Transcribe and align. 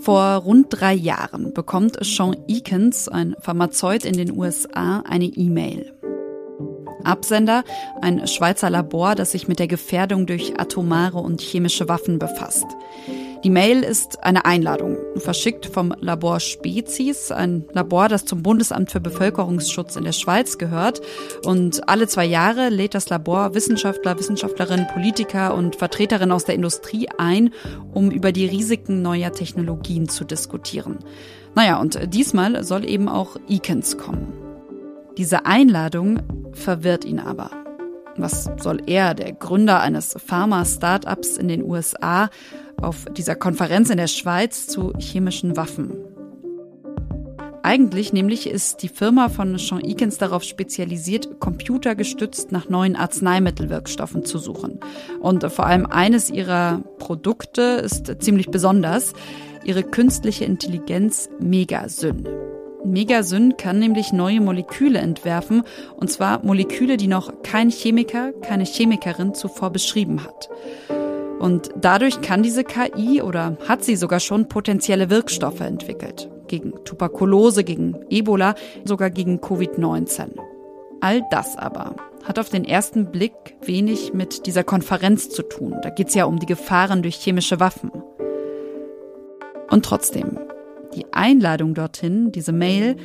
Vor 0.00 0.36
rund 0.36 0.66
drei 0.70 0.94
Jahren 0.94 1.52
bekommt 1.52 1.98
Sean 2.04 2.36
Eakins, 2.46 3.08
ein 3.08 3.34
Pharmazeut 3.40 4.04
in 4.04 4.14
den 4.14 4.36
USA, 4.36 5.02
eine 5.08 5.26
E-Mail. 5.26 5.92
Absender, 7.04 7.64
ein 8.00 8.26
Schweizer 8.26 8.70
Labor, 8.70 9.14
das 9.14 9.32
sich 9.32 9.48
mit 9.48 9.58
der 9.58 9.68
Gefährdung 9.68 10.26
durch 10.26 10.58
atomare 10.58 11.18
und 11.18 11.40
chemische 11.40 11.88
Waffen 11.88 12.18
befasst. 12.18 12.66
Die 13.44 13.50
Mail 13.50 13.84
ist 13.84 14.24
eine 14.24 14.44
Einladung, 14.46 14.96
verschickt 15.16 15.66
vom 15.66 15.94
Labor 16.00 16.40
Spezies, 16.40 17.30
ein 17.30 17.64
Labor, 17.72 18.08
das 18.08 18.24
zum 18.24 18.42
Bundesamt 18.42 18.90
für 18.90 19.00
Bevölkerungsschutz 19.00 19.94
in 19.94 20.02
der 20.02 20.12
Schweiz 20.12 20.58
gehört. 20.58 21.00
Und 21.44 21.88
alle 21.88 22.08
zwei 22.08 22.24
Jahre 22.24 22.68
lädt 22.68 22.94
das 22.94 23.10
Labor 23.10 23.54
Wissenschaftler, 23.54 24.18
Wissenschaftlerinnen, 24.18 24.88
Politiker 24.88 25.54
und 25.54 25.76
Vertreterinnen 25.76 26.32
aus 26.32 26.46
der 26.46 26.56
Industrie 26.56 27.08
ein, 27.16 27.50
um 27.92 28.10
über 28.10 28.32
die 28.32 28.46
Risiken 28.46 29.02
neuer 29.02 29.30
Technologien 29.30 30.08
zu 30.08 30.24
diskutieren. 30.24 30.98
Naja, 31.54 31.80
und 31.80 32.12
diesmal 32.12 32.64
soll 32.64 32.84
eben 32.84 33.08
auch 33.08 33.36
Eakins 33.48 33.98
kommen. 33.98 34.32
Diese 35.16 35.46
Einladung 35.46 36.22
verwirrt 36.54 37.04
ihn 37.04 37.20
aber. 37.20 37.50
Was 38.16 38.50
soll 38.58 38.82
er, 38.86 39.14
der 39.14 39.32
Gründer 39.32 39.80
eines 39.80 40.16
Pharma-Startups 40.26 41.36
in 41.36 41.46
den 41.46 41.62
USA, 41.62 42.30
auf 42.80 43.04
dieser 43.16 43.34
Konferenz 43.34 43.90
in 43.90 43.96
der 43.96 44.06
Schweiz 44.06 44.66
zu 44.66 44.92
chemischen 44.98 45.56
Waffen? 45.56 45.92
Eigentlich 47.62 48.12
nämlich 48.12 48.48
ist 48.48 48.82
die 48.82 48.88
Firma 48.88 49.28
von 49.28 49.58
Sean 49.58 49.84
Eakins 49.84 50.16
darauf 50.16 50.42
spezialisiert, 50.42 51.38
computergestützt 51.38 52.50
nach 52.50 52.68
neuen 52.68 52.96
Arzneimittelwirkstoffen 52.96 54.24
zu 54.24 54.38
suchen. 54.38 54.80
Und 55.20 55.44
vor 55.52 55.66
allem 55.66 55.84
eines 55.84 56.30
ihrer 56.30 56.82
Produkte 56.98 57.62
ist 57.62 58.22
ziemlich 58.22 58.50
besonders, 58.50 59.12
ihre 59.64 59.82
künstliche 59.82 60.46
Intelligenz 60.46 61.28
Megasyn. 61.40 62.26
Megasyn 62.84 63.56
kann 63.58 63.78
nämlich 63.78 64.12
neue 64.12 64.40
Moleküle 64.40 65.00
entwerfen, 65.00 65.62
und 65.96 66.10
zwar 66.10 66.42
Moleküle, 66.44 66.96
die 66.96 67.08
noch 67.08 67.42
kein 67.42 67.68
Chemiker, 67.70 68.32
keine 68.40 68.64
Chemikerin 68.64 69.34
zuvor 69.34 69.70
beschrieben 69.70 70.24
hat. 70.24 70.48
Und 71.38 71.70
dadurch 71.80 72.20
kann 72.20 72.42
diese 72.42 72.64
KI 72.64 73.22
oder 73.22 73.56
hat 73.66 73.84
sie 73.84 73.96
sogar 73.96 74.20
schon 74.20 74.48
potenzielle 74.48 75.10
Wirkstoffe 75.10 75.60
entwickelt. 75.60 76.28
Gegen 76.48 76.72
Tuberkulose, 76.84 77.62
gegen 77.62 77.96
Ebola, 78.10 78.54
sogar 78.84 79.10
gegen 79.10 79.38
Covid-19. 79.38 80.30
All 81.00 81.22
das 81.30 81.56
aber 81.56 81.94
hat 82.24 82.38
auf 82.38 82.48
den 82.48 82.64
ersten 82.64 83.10
Blick 83.10 83.32
wenig 83.62 84.12
mit 84.12 84.46
dieser 84.46 84.64
Konferenz 84.64 85.30
zu 85.30 85.42
tun. 85.42 85.76
Da 85.82 85.90
geht 85.90 86.08
es 86.08 86.14
ja 86.14 86.24
um 86.24 86.38
die 86.38 86.46
Gefahren 86.46 87.02
durch 87.02 87.16
chemische 87.16 87.60
Waffen. 87.60 87.90
Und 89.70 89.84
trotzdem, 89.84 90.38
die 90.94 91.06
Einladung 91.12 91.74
dorthin, 91.74 92.32
diese 92.32 92.52
Mail, 92.52 92.96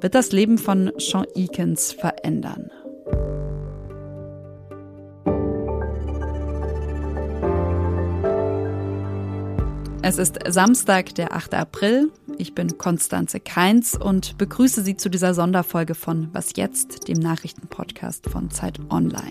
wird 0.00 0.14
das 0.14 0.32
Leben 0.32 0.58
von 0.58 0.92
Sean 0.98 1.26
Eakins 1.34 1.92
verändern. 1.92 2.70
Es 10.06 10.18
ist 10.18 10.38
Samstag, 10.46 11.14
der 11.14 11.32
8. 11.32 11.54
April. 11.54 12.12
Ich 12.36 12.54
bin 12.54 12.76
Konstanze 12.76 13.40
Keins 13.40 13.96
und 13.96 14.36
begrüße 14.36 14.82
Sie 14.82 14.98
zu 14.98 15.08
dieser 15.08 15.32
Sonderfolge 15.32 15.94
von 15.94 16.28
Was 16.34 16.52
jetzt, 16.56 17.08
dem 17.08 17.18
Nachrichtenpodcast 17.20 18.28
von 18.28 18.50
Zeit 18.50 18.78
Online. 18.90 19.30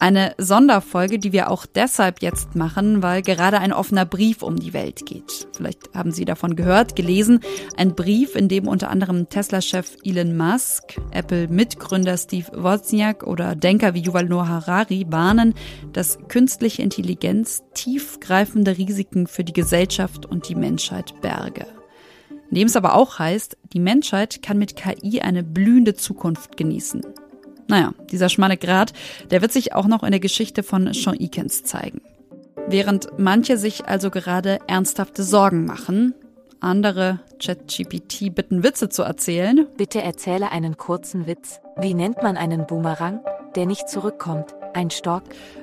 Eine 0.00 0.34
Sonderfolge, 0.38 1.18
die 1.18 1.32
wir 1.32 1.50
auch 1.50 1.66
deshalb 1.66 2.22
jetzt 2.22 2.54
machen, 2.54 3.02
weil 3.02 3.20
gerade 3.20 3.58
ein 3.58 3.72
offener 3.72 4.06
Brief 4.06 4.44
um 4.44 4.54
die 4.54 4.72
Welt 4.72 5.06
geht. 5.06 5.48
Vielleicht 5.56 5.92
haben 5.92 6.12
Sie 6.12 6.24
davon 6.24 6.54
gehört, 6.54 6.94
gelesen. 6.94 7.40
Ein 7.76 7.96
Brief, 7.96 8.36
in 8.36 8.48
dem 8.48 8.68
unter 8.68 8.90
anderem 8.90 9.28
Tesla-Chef 9.28 9.96
Elon 10.04 10.36
Musk, 10.36 11.00
Apple-Mitgründer 11.10 12.16
Steve 12.16 12.46
Wozniak 12.54 13.24
oder 13.24 13.56
Denker 13.56 13.94
wie 13.94 14.02
Yuval 14.02 14.26
Noah 14.26 14.46
Harari 14.46 15.04
warnen, 15.08 15.54
dass 15.92 16.20
künstliche 16.28 16.82
Intelligenz 16.82 17.64
tiefgreifende 17.74 18.78
Risiken 18.78 19.26
für 19.26 19.42
die 19.42 19.52
Gesellschaft 19.52 20.26
und 20.26 20.48
die 20.48 20.54
Menschheit 20.54 21.20
berge. 21.22 21.66
In 22.50 22.54
dem 22.54 22.68
es 22.68 22.76
aber 22.76 22.94
auch 22.94 23.18
heißt, 23.18 23.58
die 23.72 23.80
Menschheit 23.80 24.42
kann 24.42 24.58
mit 24.58 24.76
KI 24.76 25.20
eine 25.20 25.42
blühende 25.42 25.94
Zukunft 25.94 26.56
genießen. 26.56 27.02
Naja, 27.68 27.92
dieser 28.10 28.28
schmale 28.30 28.56
Grat, 28.56 28.92
der 29.30 29.42
wird 29.42 29.52
sich 29.52 29.74
auch 29.74 29.86
noch 29.86 30.02
in 30.02 30.10
der 30.10 30.20
Geschichte 30.20 30.62
von 30.62 30.92
Sean 30.94 31.18
Eakins 31.18 31.62
zeigen. 31.64 32.00
Während 32.66 33.08
manche 33.18 33.56
sich 33.56 33.86
also 33.86 34.10
gerade 34.10 34.58
ernsthafte 34.66 35.22
Sorgen 35.22 35.64
machen, 35.64 36.14
andere 36.60 37.20
ChatGPT 37.40 38.34
bitten, 38.34 38.62
Witze 38.62 38.88
zu 38.88 39.02
erzählen. 39.02 39.66
Bitte 39.76 40.02
erzähle 40.02 40.50
einen 40.50 40.76
kurzen 40.76 41.26
Witz. 41.26 41.60
Wie 41.76 41.94
nennt 41.94 42.22
man 42.22 42.36
einen 42.36 42.66
Boomerang, 42.66 43.20
der 43.54 43.66
nicht 43.66 43.88
zurückkommt? 43.88 44.54
Ein 44.74 44.90
Stock? 44.90 45.22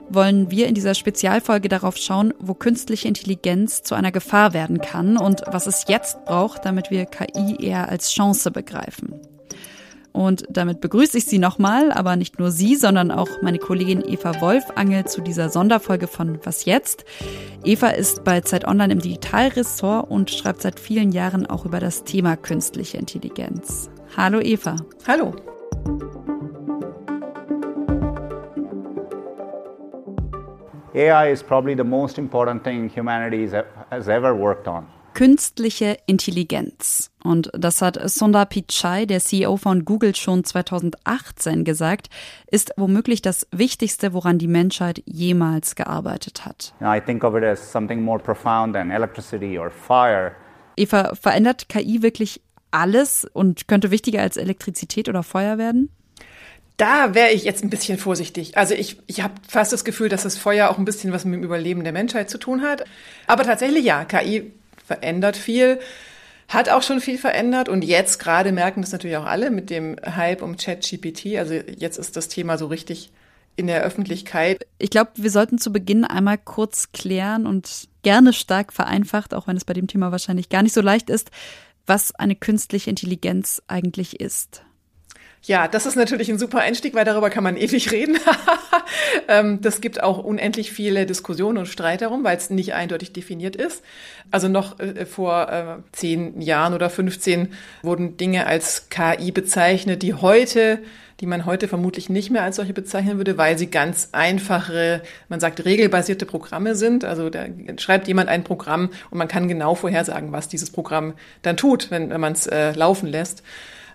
Wollen 0.10 0.52
wir 0.52 0.68
in 0.68 0.76
dieser 0.76 0.94
Spezialfolge 0.94 1.70
darauf 1.70 1.98
schauen, 1.98 2.34
wo 2.40 2.54
künstliche 2.54 3.08
Intelligenz 3.08 3.84
zu 3.84 3.94
einer 3.96 4.12
Gefahr 4.12 4.54
werden 4.54 4.80
kann 4.80 5.18
und 5.18 5.44
was 5.48 5.68
es 5.68 5.86
jetzt 5.88 6.24
braucht, 6.26 6.66
damit 6.66 6.92
wir 6.92 7.06
KI 7.06 7.58
eher 7.60 7.90
als 7.90 8.12
Chance 8.12 8.52
begreifen. 8.52 9.20
Und 10.16 10.46
damit 10.50 10.80
begrüße 10.80 11.18
ich 11.18 11.26
Sie 11.26 11.40
nochmal, 11.40 11.92
aber 11.92 12.16
nicht 12.16 12.40
nur 12.40 12.50
Sie, 12.50 12.78
sondern 12.78 13.12
auch 13.12 13.28
meine 13.42 13.60
Kollegin 13.60 14.02
Eva 14.02 14.40
Wolfangel 14.40 15.04
zu 15.04 15.20
dieser 15.20 15.50
Sonderfolge 15.50 16.08
von 16.08 16.40
Was 16.46 16.64
jetzt? 16.64 17.04
Eva 17.66 17.90
ist 17.90 18.24
bei 18.24 18.40
Zeit 18.40 18.66
Online 18.66 18.94
im 18.94 19.00
Digitalressort 19.02 20.10
und 20.10 20.32
schreibt 20.32 20.62
seit 20.62 20.80
vielen 20.80 21.12
Jahren 21.12 21.46
auch 21.46 21.66
über 21.66 21.82
das 21.82 22.06
Thema 22.06 22.38
künstliche 22.38 22.98
Intelligenz. 22.98 23.90
Hallo 24.16 24.40
Eva. 24.40 24.78
Hallo. 25.06 25.36
AI 30.96 31.30
is 31.30 31.44
probably 31.44 31.76
the 31.76 31.84
most 31.84 32.18
important 32.18 32.64
thing 32.64 32.90
humanity 32.90 33.50
has 33.92 34.08
ever 34.08 34.34
worked 34.34 34.66
on 34.66 34.88
künstliche 35.16 35.98
Intelligenz. 36.06 37.10
Und 37.24 37.50
das 37.54 37.82
hat 37.82 37.98
Sundar 38.08 38.46
Pichai, 38.46 39.08
der 39.08 39.20
CEO 39.20 39.58
von 39.58 39.86
Google, 39.86 40.14
schon 40.14 40.44
2018 40.44 41.64
gesagt, 41.64 42.10
ist 42.52 42.74
womöglich 42.78 43.24
das 43.24 43.48
Wichtigste, 43.52 44.14
woran 44.14 44.38
die 44.38 44.48
Menschheit 44.48 45.02
jemals 45.06 45.76
gearbeitet 45.76 46.46
hat. 46.46 46.76
I 46.82 47.00
think 47.04 47.24
of 47.24 47.36
it 47.36 47.44
as 47.44 47.72
something 47.72 48.04
more 48.04 48.20
profound 48.20 48.76
than 48.76 48.92
electricity 48.92 49.58
or 49.58 49.72
fire. 49.72 50.34
Eva, 50.78 51.16
verändert 51.16 51.70
KI 51.70 52.02
wirklich 52.02 52.42
alles 52.72 53.26
und 53.32 53.70
könnte 53.70 53.90
wichtiger 53.90 54.22
als 54.22 54.36
Elektrizität 54.36 55.08
oder 55.08 55.24
Feuer 55.24 55.58
werden? 55.58 55.90
Da 56.78 57.16
wäre 57.16 57.32
ich 57.32 57.46
jetzt 57.46 57.64
ein 57.64 57.70
bisschen 57.70 57.98
vorsichtig. 57.98 58.58
Also 58.58 58.74
ich, 58.74 58.98
ich 59.08 59.24
habe 59.24 59.36
fast 59.48 59.72
das 59.72 59.86
Gefühl, 59.86 60.10
dass 60.10 60.24
das 60.24 60.38
Feuer 60.38 60.70
auch 60.70 60.78
ein 60.78 60.84
bisschen 60.84 61.14
was 61.14 61.24
mit 61.24 61.36
dem 61.36 61.44
Überleben 61.44 61.86
der 61.86 61.94
Menschheit 61.94 62.30
zu 62.30 62.38
tun 62.38 62.64
hat. 62.64 62.84
Aber 63.28 63.44
tatsächlich 63.44 63.86
ja, 63.86 64.04
KI 64.04 64.52
verändert 64.86 65.38
viel, 65.38 65.80
hat 66.48 66.70
auch 66.70 66.84
schon 66.84 67.02
viel 67.02 67.18
verändert 67.18 67.70
und 67.70 67.84
jetzt 67.84 68.20
gerade 68.20 68.52
merken 68.52 68.82
das 68.82 68.92
natürlich 68.92 69.18
auch 69.18 69.26
alle 69.26 69.50
mit 69.50 69.70
dem 69.70 69.98
Hype 70.06 70.42
um 70.42 70.58
ChatGPT. 70.58 71.38
Also 71.38 71.54
jetzt 71.54 71.98
ist 71.98 72.16
das 72.16 72.28
Thema 72.28 72.58
so 72.58 72.68
richtig 72.68 73.12
in 73.56 73.68
der 73.68 73.84
Öffentlichkeit. 73.84 74.66
Ich 74.78 74.90
glaube, 74.90 75.12
wir 75.16 75.32
sollten 75.32 75.58
zu 75.58 75.72
Beginn 75.72 76.04
einmal 76.04 76.38
kurz 76.38 76.92
klären 76.92 77.48
und 77.48 77.88
gerne 78.04 78.34
stark 78.34 78.74
vereinfacht, 78.74 79.34
auch 79.34 79.48
wenn 79.48 79.58
es 79.58 79.66
bei 79.66 79.74
dem 79.74 79.88
Thema 79.88 80.12
wahrscheinlich 80.12 80.50
gar 80.50 80.62
nicht 80.62 80.74
so 80.74 80.82
leicht 80.82 81.10
ist, 81.10 81.32
was 81.86 82.14
eine 82.16 82.36
künstliche 82.36 82.90
Intelligenz 82.90 83.62
eigentlich 83.68 84.20
ist. 84.20 84.64
Ja, 85.46 85.68
das 85.68 85.86
ist 85.86 85.96
natürlich 85.96 86.30
ein 86.30 86.40
super 86.40 86.60
Einstieg, 86.60 86.96
weil 86.96 87.06
darüber 87.06 87.30
kann 87.30 87.44
man 87.44 87.58
ewig 87.58 87.92
reden. 87.92 88.18
Ähm, 89.28 89.60
das 89.62 89.82
gibt 89.82 90.04
auch 90.04 90.20
unendlich 90.20 90.72
viele 90.72 91.08
Diskussionen 91.08 91.58
und 91.58 91.66
Streit 91.66 92.02
darum, 92.02 92.24
weil 92.24 92.38
es 92.38 92.52
nicht 92.52 92.76
eindeutig 92.76 93.14
definiert 93.14 93.56
ist. 93.56 93.84
Also 94.30 94.48
noch 94.48 94.80
äh, 94.80 95.06
vor 95.06 95.50
äh, 95.52 95.82
zehn 95.94 96.42
Jahren 96.42 96.74
oder 96.74 96.92
15 96.92 97.54
wurden 97.82 98.18
Dinge 98.18 98.46
als 98.46 98.90
KI 98.90 99.32
bezeichnet, 99.32 100.04
die 100.04 100.14
heute 100.14 100.80
die 101.22 101.26
man 101.26 101.46
heute 101.46 101.68
vermutlich 101.68 102.10
nicht 102.10 102.30
mehr 102.30 102.44
als 102.44 102.58
solche 102.58 102.74
bezeichnen 102.74 103.18
würde, 103.18 103.38
weil 103.38 103.58
sie 103.58 103.68
ganz 103.68 104.10
einfache, 104.12 105.02
man 105.30 105.40
sagt 105.40 105.64
regelbasierte 105.64 106.26
Programme 106.26 106.76
sind. 106.76 107.06
Also 107.06 107.30
da 107.30 107.46
schreibt 107.78 108.08
jemand 108.08 108.30
ein 108.30 108.44
Programm 108.44 108.90
und 109.12 109.18
man 109.18 109.30
kann 109.30 109.48
genau 109.48 109.76
vorhersagen, 109.76 110.34
was 110.34 110.50
dieses 110.50 110.72
Programm 110.72 111.14
dann 111.42 111.56
tut, 111.56 111.90
wenn, 111.90 112.10
wenn 112.10 112.20
man 112.20 112.34
es 112.34 112.48
äh, 112.48 112.74
laufen 112.74 113.08
lässt. 113.08 113.44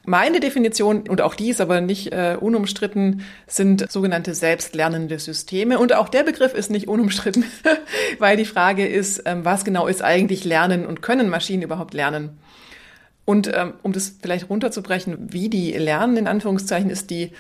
Meine 0.07 0.41
Definition, 0.41 1.09
und 1.09 1.21
auch 1.21 1.35
die 1.35 1.51
ist 1.51 1.61
aber 1.61 1.81
nicht 1.81 2.13
äh, 2.13 2.37
unumstritten, 2.41 3.23
sind 3.47 3.91
sogenannte 3.91 4.35
selbstlernende 4.35 5.19
Systeme. 5.19 5.79
Und 5.79 5.93
auch 5.93 6.09
der 6.09 6.23
Begriff 6.23 6.55
ist 6.55 6.71
nicht 6.71 6.89
unumstritten, 6.89 7.45
weil 8.19 8.37
die 8.37 8.47
Frage 8.47 8.87
ist, 8.87 9.23
ähm, 9.27 9.45
was 9.45 9.65
genau 9.65 9.87
ist 9.87 10.03
eigentlich 10.03 10.45
Lernen 10.45 10.87
und 10.87 11.03
können 11.03 11.29
Maschinen 11.29 11.63
überhaupt 11.63 11.95
lernen? 11.95 12.39
Und 13.27 13.51
ähm, 13.55 13.75
um 13.83 13.93
das 13.93 14.15
vielleicht 14.21 14.49
runterzubrechen, 14.49 15.33
wie 15.33 15.49
die 15.49 15.73
lernen, 15.73 16.17
in 16.17 16.27
Anführungszeichen, 16.27 16.91
ist 16.91 17.11
die 17.11 17.33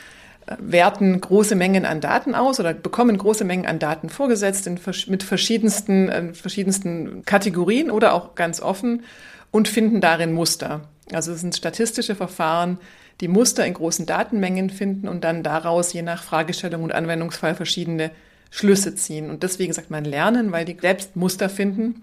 werten 0.58 1.20
große 1.20 1.54
Mengen 1.54 1.84
an 1.84 2.00
Daten 2.00 2.34
aus 2.34 2.60
oder 2.60 2.74
bekommen 2.74 3.16
große 3.16 3.44
Mengen 3.44 3.66
an 3.66 3.78
Daten 3.78 4.08
vorgesetzt 4.08 4.66
in, 4.66 4.80
mit 5.06 5.22
verschiedensten, 5.22 6.08
äh, 6.08 6.34
verschiedensten 6.34 7.24
Kategorien 7.24 7.90
oder 7.90 8.14
auch 8.14 8.34
ganz 8.34 8.60
offen 8.60 9.04
und 9.50 9.68
finden 9.68 10.00
darin 10.00 10.32
Muster. 10.32 10.82
Also 11.14 11.32
es 11.32 11.40
sind 11.40 11.56
statistische 11.56 12.14
Verfahren, 12.14 12.78
die 13.20 13.28
Muster 13.28 13.66
in 13.66 13.74
großen 13.74 14.06
Datenmengen 14.06 14.70
finden 14.70 15.08
und 15.08 15.24
dann 15.24 15.42
daraus 15.42 15.92
je 15.92 16.02
nach 16.02 16.22
Fragestellung 16.22 16.82
und 16.82 16.92
Anwendungsfall 16.92 17.54
verschiedene 17.54 18.10
Schlüsse 18.50 18.94
ziehen. 18.94 19.30
Und 19.30 19.42
deswegen 19.42 19.72
sagt 19.72 19.90
man 19.90 20.04
lernen, 20.04 20.52
weil 20.52 20.64
die 20.64 20.76
selbst 20.80 21.16
Muster 21.16 21.48
finden. 21.48 22.02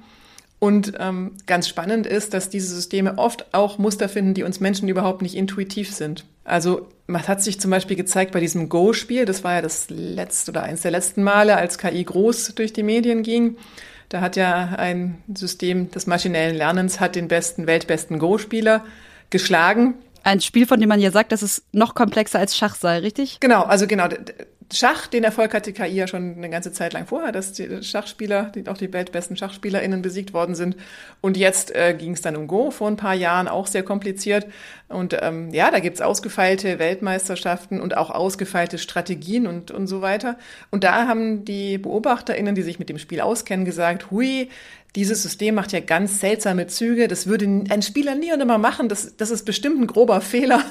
Und 0.60 0.94
ähm, 1.00 1.34
ganz 1.46 1.68
spannend 1.68 2.08
ist, 2.08 2.34
dass 2.34 2.50
diese 2.50 2.74
Systeme 2.74 3.18
oft 3.18 3.54
auch 3.54 3.78
Muster 3.78 4.10
finden, 4.10 4.34
die 4.34 4.44
uns 4.44 4.60
Menschen 4.60 4.90
überhaupt 4.90 5.22
nicht 5.22 5.36
intuitiv 5.36 5.94
sind. 5.94 6.26
Also 6.44 6.88
man 7.06 7.28
hat 7.28 7.44
sich 7.44 7.60
zum 7.60 7.70
Beispiel 7.70 7.96
gezeigt 7.96 8.32
bei 8.32 8.40
diesem 8.40 8.68
Go-Spiel, 8.70 9.26
das 9.26 9.44
war 9.44 9.56
ja 9.56 9.62
das 9.62 9.90
letzte 9.90 10.52
oder 10.52 10.64
eines 10.64 10.82
der 10.82 10.92
letzten 10.92 11.22
Male, 11.22 11.58
als 11.58 11.78
KI 11.78 12.04
groß 12.04 12.56
durch 12.56 12.74
die 12.74 12.84
Medien 12.84 13.22
ging. 13.22 13.58
Da 14.10 14.22
hat 14.22 14.36
ja 14.36 14.76
ein 14.78 15.22
System 15.34 15.92
des 15.92 16.08
maschinellen 16.08 16.56
Lernens 16.56 17.00
hat 17.00 17.16
den 17.16 17.28
besten, 17.28 17.68
weltbesten 17.68 18.20
Go-Spieler 18.20 18.86
geschlagen. 19.30 19.96
Ein 20.24 20.42
Spiel, 20.42 20.66
von 20.66 20.80
dem 20.80 20.90
man 20.90 21.00
ja 21.00 21.12
sagt, 21.12 21.32
dass 21.32 21.42
es 21.42 21.64
noch 21.72 21.96
komplexer 21.96 22.40
als 22.40 22.58
Schach 22.58 22.76
sei, 22.76 23.00
richtig? 23.00 23.40
Genau, 23.40 23.64
also 23.64 23.88
genau. 23.88 24.08
Schach, 24.74 25.08
den 25.08 25.24
Erfolg 25.24 25.54
hatte 25.54 25.72
KI 25.72 25.96
ja 25.96 26.08
schon 26.08 26.36
eine 26.36 26.50
ganze 26.50 26.74
Zeit 26.74 26.92
lang 26.92 27.08
vorher, 27.08 27.32
dass 27.32 27.54
die 27.54 27.82
Schachspieler, 27.82 28.52
die 28.54 28.68
auch 28.68 28.78
die 28.78 28.92
weltbesten 28.92 29.38
SchachspielerInnen 29.38 30.02
besiegt 30.02 30.34
worden 30.34 30.56
sind. 30.56 30.76
Und 31.22 31.38
jetzt 31.38 31.74
äh, 31.74 31.94
ging 31.98 32.12
es 32.12 32.22
dann 32.22 32.36
um 32.36 32.48
Go 32.48 32.72
vor 32.72 32.90
ein 32.90 32.98
paar 32.98 33.14
Jahren, 33.14 33.48
auch 33.48 33.68
sehr 33.68 33.84
kompliziert. 33.84 34.46
Und 34.90 35.18
ähm, 35.22 35.54
ja, 35.54 35.70
da 35.70 35.80
gibt's 35.80 36.02
ausgefeilte 36.02 36.80
Weltmeisterschaften 36.80 37.82
und 37.82 37.98
auch 37.98 38.10
ausgefeilte 38.10 38.78
Strategien 38.78 39.46
und, 39.46 39.72
und 39.72 39.88
so 39.88 40.02
weiter. 40.02 40.38
Und 40.72 40.84
da 40.84 41.08
haben 41.08 41.44
die 41.44 41.78
BeobachterInnen, 41.78 42.56
die 42.56 42.62
sich 42.62 42.80
mit 42.80 42.88
dem 42.88 42.98
Spiel 42.98 43.20
auskennen, 43.20 43.66
gesagt, 43.66 44.12
hui, 44.12 44.50
dieses 44.98 45.22
System 45.22 45.54
macht 45.54 45.74
ja 45.74 45.80
ganz 45.80 46.20
seltsame 46.20 46.66
Züge. 46.66 47.08
Das 47.08 47.28
würde 47.28 47.46
ein 47.46 47.82
Spieler 47.84 48.16
nie 48.16 48.34
und 48.34 48.42
immer 48.42 48.58
machen. 48.58 48.90
Das, 48.90 49.16
das 49.16 49.30
ist 49.30 49.46
bestimmt 49.46 49.80
ein 49.80 49.86
grober 49.86 50.22
Fehler. 50.22 50.64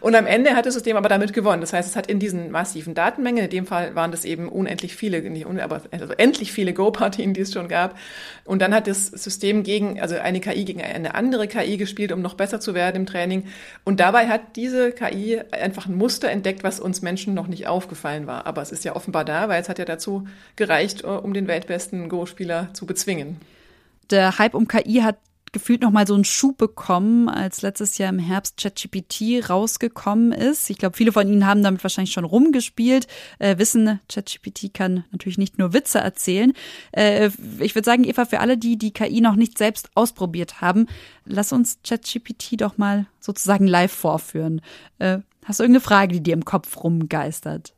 Und 0.00 0.14
am 0.14 0.26
Ende 0.26 0.54
hat 0.54 0.66
das 0.66 0.74
System 0.74 0.98
aber 0.98 1.08
damit 1.08 1.32
gewonnen. 1.32 1.62
Das 1.62 1.72
heißt, 1.72 1.88
es 1.88 1.96
hat 1.96 2.06
in 2.06 2.18
diesen 2.18 2.50
massiven 2.50 2.94
Datenmengen, 2.94 3.44
in 3.44 3.50
dem 3.50 3.66
Fall 3.66 3.94
waren 3.94 4.10
das 4.10 4.26
eben 4.26 4.50
unendlich 4.50 4.96
viele, 4.96 5.22
nicht 5.22 5.46
un, 5.46 5.60
aber 5.60 5.80
also 5.92 6.12
endlich 6.12 6.52
viele 6.52 6.74
Go-Partien, 6.74 7.32
die 7.32 7.40
es 7.40 7.54
schon 7.54 7.68
gab. 7.68 7.96
Und 8.44 8.60
dann 8.60 8.74
hat 8.74 8.86
das 8.86 9.06
System 9.06 9.62
gegen, 9.62 9.98
also 9.98 10.16
eine 10.16 10.40
KI 10.40 10.66
gegen 10.66 10.82
eine 10.82 11.14
andere 11.14 11.48
KI 11.48 11.78
gespielt, 11.78 12.12
um 12.12 12.20
noch 12.20 12.34
besser 12.34 12.60
zu 12.60 12.74
werden 12.74 12.96
im 12.96 13.06
Training. 13.06 13.44
Und 13.84 14.00
dabei 14.00 14.28
hat 14.28 14.56
diese 14.56 14.92
KI 14.92 15.40
einfach 15.50 15.86
ein 15.86 15.96
Muster 15.96 16.30
entdeckt, 16.30 16.64
was 16.64 16.80
uns 16.80 17.02
Menschen 17.02 17.34
noch 17.34 17.46
nicht 17.46 17.66
aufgefallen 17.66 18.26
war. 18.26 18.46
Aber 18.46 18.62
es 18.62 18.72
ist 18.72 18.84
ja 18.84 18.96
offenbar 18.96 19.24
da, 19.24 19.48
weil 19.48 19.60
es 19.60 19.68
hat 19.68 19.78
ja 19.78 19.84
dazu 19.84 20.26
gereicht, 20.56 21.04
um 21.04 21.34
den 21.34 21.48
weltbesten 21.48 22.08
Go-Spieler 22.08 22.68
zu 22.72 22.86
bezwingen 22.86 23.40
der 24.10 24.38
Hype 24.38 24.54
um 24.54 24.68
KI 24.68 25.00
hat 25.02 25.16
gefühlt 25.52 25.82
noch 25.82 25.90
mal 25.90 26.06
so 26.06 26.14
einen 26.14 26.24
Schub 26.24 26.58
bekommen, 26.58 27.28
als 27.28 27.62
letztes 27.62 27.98
Jahr 27.98 28.10
im 28.10 28.18
Herbst 28.18 28.56
ChatGPT 28.56 29.48
rausgekommen 29.48 30.32
ist. 30.32 30.70
Ich 30.70 30.78
glaube, 30.78 30.96
viele 30.96 31.12
von 31.12 31.26
Ihnen 31.28 31.46
haben 31.46 31.62
damit 31.62 31.82
wahrscheinlich 31.82 32.12
schon 32.12 32.24
rumgespielt, 32.24 33.06
äh, 33.38 33.58
wissen, 33.58 34.00
ChatGPT 34.08 34.72
kann 34.72 35.04
natürlich 35.10 35.38
nicht 35.38 35.58
nur 35.58 35.72
Witze 35.72 35.98
erzählen. 35.98 36.52
Äh, 36.92 37.30
ich 37.58 37.74
würde 37.74 37.86
sagen, 37.86 38.04
Eva, 38.04 38.24
für 38.24 38.40
alle, 38.40 38.56
die 38.56 38.78
die 38.78 38.92
KI 38.92 39.20
noch 39.20 39.36
nicht 39.36 39.58
selbst 39.58 39.90
ausprobiert 39.94 40.60
haben, 40.60 40.86
lass 41.24 41.52
uns 41.52 41.78
ChatGPT 41.84 42.60
doch 42.60 42.78
mal 42.78 43.06
sozusagen 43.18 43.66
live 43.66 43.92
vorführen. 43.92 44.60
Äh, 44.98 45.18
hast 45.44 45.58
du 45.58 45.64
irgendeine 45.64 45.82
Frage, 45.82 46.12
die 46.12 46.22
dir 46.22 46.34
im 46.34 46.44
Kopf 46.44 46.82
rumgeistert? 46.82 47.74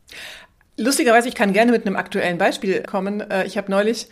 Lustigerweise, 0.77 1.29
ich 1.29 1.35
kann 1.35 1.53
gerne 1.53 1.73
mit 1.73 1.87
einem 1.87 1.97
aktuellen 1.97 2.39
Beispiel 2.39 2.83
kommen. 2.83 3.21
Äh, 3.21 3.47
ich 3.47 3.57
habe 3.57 3.71
neulich 3.71 4.09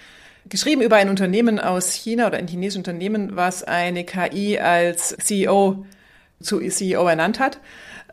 geschrieben 0.49 0.83
über 0.83 0.97
ein 0.97 1.09
Unternehmen 1.09 1.59
aus 1.61 1.93
China 1.93 2.27
oder 2.27 2.39
ein 2.39 2.49
chinesisches 2.49 2.79
Unternehmen, 2.79 3.37
was 3.37 3.63
eine 3.63 4.05
KI 4.05 4.59
als 4.59 5.17
CEO 5.23 5.87
zu 6.41 6.61
CEO 6.61 7.07
ernannt 7.07 7.39
hat. 7.39 7.61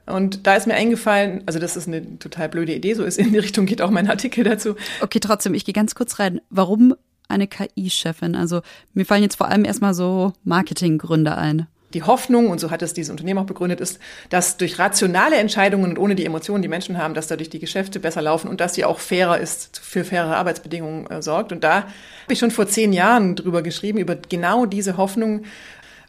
Und 0.05 0.47
da 0.47 0.55
ist 0.55 0.67
mir 0.67 0.73
eingefallen, 0.73 1.43
also 1.45 1.59
das 1.59 1.75
ist 1.75 1.87
eine 1.87 2.17
total 2.19 2.47
blöde 2.49 2.73
Idee, 2.73 2.93
so 2.93 3.03
ist 3.03 3.17
in 3.17 3.31
die 3.33 3.39
Richtung 3.39 3.65
geht 3.65 3.81
auch 3.81 3.91
mein 3.91 4.09
Artikel 4.09 4.43
dazu. 4.43 4.75
Okay, 5.01 5.19
trotzdem, 5.19 5.53
ich 5.53 5.65
gehe 5.65 5.73
ganz 5.73 5.95
kurz 5.95 6.19
rein. 6.19 6.39
Warum 6.49 6.95
eine 7.27 7.47
KI-Chefin? 7.47 8.35
Also 8.35 8.61
mir 8.93 9.05
fallen 9.05 9.23
jetzt 9.23 9.35
vor 9.35 9.49
allem 9.49 9.65
erstmal 9.65 9.93
so 9.93 10.33
Marketinggründe 10.45 11.35
ein 11.37 11.67
die 11.93 12.03
Hoffnung, 12.03 12.49
und 12.49 12.59
so 12.59 12.69
hat 12.69 12.81
es 12.81 12.93
dieses 12.93 13.09
Unternehmen 13.09 13.39
auch 13.39 13.45
begründet, 13.45 13.79
ist, 13.79 13.99
dass 14.29 14.57
durch 14.57 14.77
rationale 14.77 15.37
Entscheidungen 15.37 15.91
und 15.91 15.97
ohne 15.97 16.15
die 16.15 16.25
Emotionen, 16.25 16.61
die 16.61 16.67
Menschen 16.67 16.97
haben, 16.97 17.13
dass 17.13 17.27
dadurch 17.27 17.49
die 17.49 17.59
Geschäfte 17.59 17.99
besser 17.99 18.21
laufen 18.21 18.49
und 18.49 18.59
dass 18.59 18.73
sie 18.73 18.83
auch 18.83 18.99
fairer 18.99 19.39
ist, 19.39 19.79
für 19.79 20.03
faire 20.03 20.35
Arbeitsbedingungen 20.35 21.09
äh, 21.09 21.21
sorgt. 21.21 21.51
Und 21.51 21.63
da 21.63 21.83
habe 21.83 22.33
ich 22.33 22.39
schon 22.39 22.51
vor 22.51 22.67
zehn 22.67 22.91
Jahren 22.91 23.35
drüber 23.35 23.61
geschrieben, 23.61 23.99
über 23.99 24.15
genau 24.15 24.65
diese 24.65 24.97
Hoffnung 24.97 25.43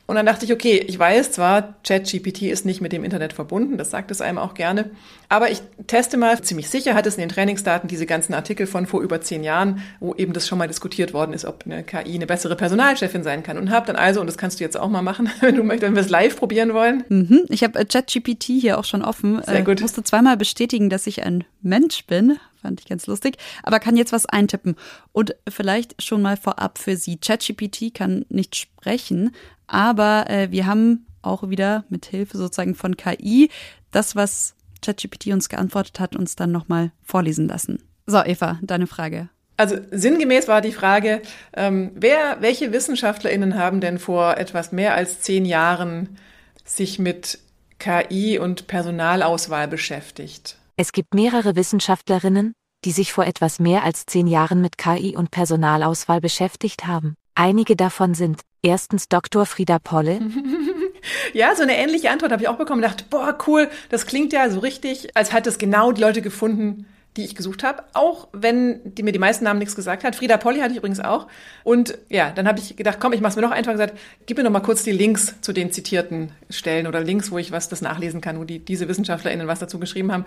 und 0.09 0.17
dann 0.17 0.27
dachte 0.27 0.47
ich, 0.47 0.53
okay, 0.53 0.79
ich 0.79 0.99
weiß 0.99 1.33
zwar, 1.33 1.75
ChatGPT 1.85 2.43
ist 2.43 2.65
nicht 2.65 2.81
mit 2.81 2.93
dem 2.93 3.05
Internet 3.05 3.35
verbunden, 3.35 3.77
das 3.77 3.91
sagt 3.91 4.11
es 4.11 4.21
einem 4.21 4.39
auch 4.39 4.55
gerne, 4.55 4.91
aber 5.29 5.51
ich 5.51 5.61
teste 5.87 6.17
mal, 6.17 6.41
ziemlich 6.41 6.71
sicher 6.71 6.95
hat 6.95 7.07
es 7.07 7.17
in 7.17 7.21
den 7.21 7.29
Trainingsdaten 7.29 7.89
diese 7.89 8.07
ganzen 8.07 8.33
Artikel 8.33 8.67
von 8.67 8.87
vor 8.87 9.03
über 9.03 9.21
zehn 9.21 9.45
Jahren, 9.45 9.83
wo 10.01 10.15
eben 10.15 10.33
das 10.33 10.49
schon 10.49 10.57
mal 10.57 10.67
diskutiert 10.67 11.13
worden 11.13 11.35
ist, 11.35 11.45
ob 11.45 11.65
eine 11.67 11.83
KI 11.83 12.15
eine 12.15 12.27
bessere 12.27 12.57
Personalchefin 12.57 13.23
sein 13.23 13.43
kann. 13.43 13.59
Und 13.59 13.71
habe 13.71 13.87
dann 13.87 13.97
also, 13.97 14.23
und 14.23 14.27
das 14.27 14.39
kannst 14.39 14.59
du 14.59 14.65
jetzt 14.65 14.79
auch 14.79 14.89
mal 14.89 15.03
machen, 15.03 15.31
wenn 15.41 15.55
du 15.55 15.63
möchtest, 15.63 15.89
wenn 15.89 15.95
wir 15.95 16.03
es 16.03 16.09
live 16.09 16.37
probieren 16.37 16.73
wollen. 16.73 17.05
Mhm, 17.11 17.45
ich 17.51 17.63
habe 17.63 17.79
äh, 17.79 17.85
ChatGPT 17.85 18.45
hier 18.45 18.79
auch 18.79 18.85
schon 18.85 19.05
offen. 19.05 19.43
Sehr 19.45 19.63
gut. 19.63 19.81
Äh, 19.81 19.83
musste 19.83 20.03
zweimal 20.03 20.39
bestätigen, 20.39 20.89
dass 20.89 21.07
ich 21.07 21.23
ein 21.23 21.45
Mensch 21.61 22.07
bin, 22.07 22.39
fand 22.61 22.81
ich 22.81 22.87
ganz 22.87 23.07
lustig, 23.07 23.37
aber 23.63 23.81
kann 23.81 23.97
jetzt 23.97 24.13
was 24.13 24.27
eintippen. 24.27 24.77
Und 25.13 25.35
vielleicht 25.49 26.03
schon 26.03 26.23
mal 26.23 26.37
vorab 26.37 26.79
für 26.79 26.97
Sie. 26.97 27.17
ChatGPT 27.17 27.95
kann 27.95 28.25
nicht 28.29 28.57
sprechen, 28.57 29.35
aber 29.67 30.29
äh, 30.29 30.51
wir 30.51 30.67
haben 30.67 31.07
auch 31.23 31.49
wieder 31.49 31.85
mit 31.89 32.07
Hilfe 32.07 32.39
sozusagen 32.39 32.75
von 32.75 32.97
KI 32.97 33.51
das, 33.91 34.17
was 34.17 34.55
ChatGPT 34.83 35.29
uns 35.29 35.49
geantwortet 35.49 36.01
hat, 36.01 36.17
uns 36.17 36.37
dann 36.37 36.53
nochmal 36.53 36.93
vorlesen 37.03 37.49
lassen. 37.49 37.83
So, 38.07 38.23
Eva, 38.25 38.59
deine 38.63 38.87
Frage. 38.87 39.29
Also 39.57 39.77
sinngemäß 39.91 40.47
war 40.47 40.61
die 40.61 40.73
Frage, 40.73 41.21
ähm, 41.53 41.91
wer, 41.95 42.37
welche 42.41 42.73
WissenschaftlerInnen 42.73 43.57
haben 43.57 43.81
denn 43.81 43.99
vor 43.99 44.37
etwas 44.39 44.71
mehr 44.71 44.95
als 44.95 45.21
zehn 45.21 45.45
Jahren 45.45 46.17
sich 46.65 47.01
mit 47.01 47.41
KI 47.81 48.39
und 48.39 48.69
Personalauswahl 48.69 49.67
beschäftigt? 49.67 50.58
Es 50.81 50.93
gibt 50.93 51.13
mehrere 51.13 51.57
Wissenschaftlerinnen, 51.57 52.55
die 52.85 52.93
sich 52.93 53.13
vor 53.13 53.27
etwas 53.27 53.59
mehr 53.59 53.83
als 53.83 54.07
zehn 54.07 54.29
Jahren 54.29 54.61
mit 54.61 54.79
KI 54.79 55.17
und 55.17 55.33
Personalauswahl 55.33 56.21
beschäftigt 56.21 56.87
haben. 56.87 57.17
Einige 57.35 57.75
davon 57.75 58.15
sind 58.15 58.43
erstens 58.63 59.09
Dr. 59.09 59.45
Frieda 59.45 59.81
Polle. 59.81 60.21
Ja, 61.33 61.55
so 61.55 61.63
eine 61.63 61.77
ähnliche 61.77 62.11
Antwort 62.11 62.33
habe 62.33 62.43
ich 62.43 62.49
auch 62.49 62.59
bekommen. 62.59 62.83
Dachte, 62.83 63.05
boah, 63.09 63.39
cool, 63.47 63.71
das 63.89 64.07
klingt 64.07 64.33
ja 64.33 64.51
so 64.51 64.59
richtig, 64.59 65.17
als 65.17 65.33
hat 65.33 65.47
es 65.47 65.57
genau 65.57 65.93
die 65.93 66.01
Leute 66.01 66.23
gefunden, 66.23 66.87
die 67.19 67.25
ich 67.25 67.35
gesucht 67.35 67.65
habe, 67.65 67.83
auch 67.95 68.29
wenn 68.33 68.81
die 68.85 69.03
mir 69.03 69.11
die 69.11 69.19
meisten 69.19 69.45
Namen 69.45 69.59
nichts 69.59 69.75
gesagt 69.75 70.05
hat. 70.05 70.15
Frieda 70.15 70.37
Polly 70.37 70.61
hatte 70.61 70.71
ich 70.71 70.79
übrigens 70.79 71.01
auch. 71.01 71.27
Und 71.65 71.99
ja, 72.09 72.31
dann 72.31 72.47
habe 72.47 72.61
ich 72.61 72.77
gedacht, 72.77 72.99
komm, 73.01 73.13
ich 73.13 73.21
mache 73.21 73.31
es 73.31 73.37
mir 73.37 73.43
noch 73.43 73.51
einfach 73.51 73.73
gesagt, 73.73 73.99
gib 74.27 74.39
mir 74.39 74.45
noch 74.45 74.53
mal 74.53 74.61
kurz 74.61 74.85
die 74.85 74.93
Links 74.93 75.35
zu 75.41 75.53
den 75.53 75.73
zitierten 75.73 76.31
Stellen 76.49 76.87
oder 76.87 77.01
Links, 77.01 77.33
wo 77.33 77.39
ich 77.39 77.51
was 77.51 77.69
das 77.69 77.83
nachlesen 77.83 78.21
kann, 78.21 78.39
wo 78.39 78.45
die, 78.45 78.61
diese 78.61 78.89
WissenschaftlerInnen 78.89 79.49
was 79.49 79.59
dazu 79.59 79.81
geschrieben 79.81 80.13
haben. 80.13 80.25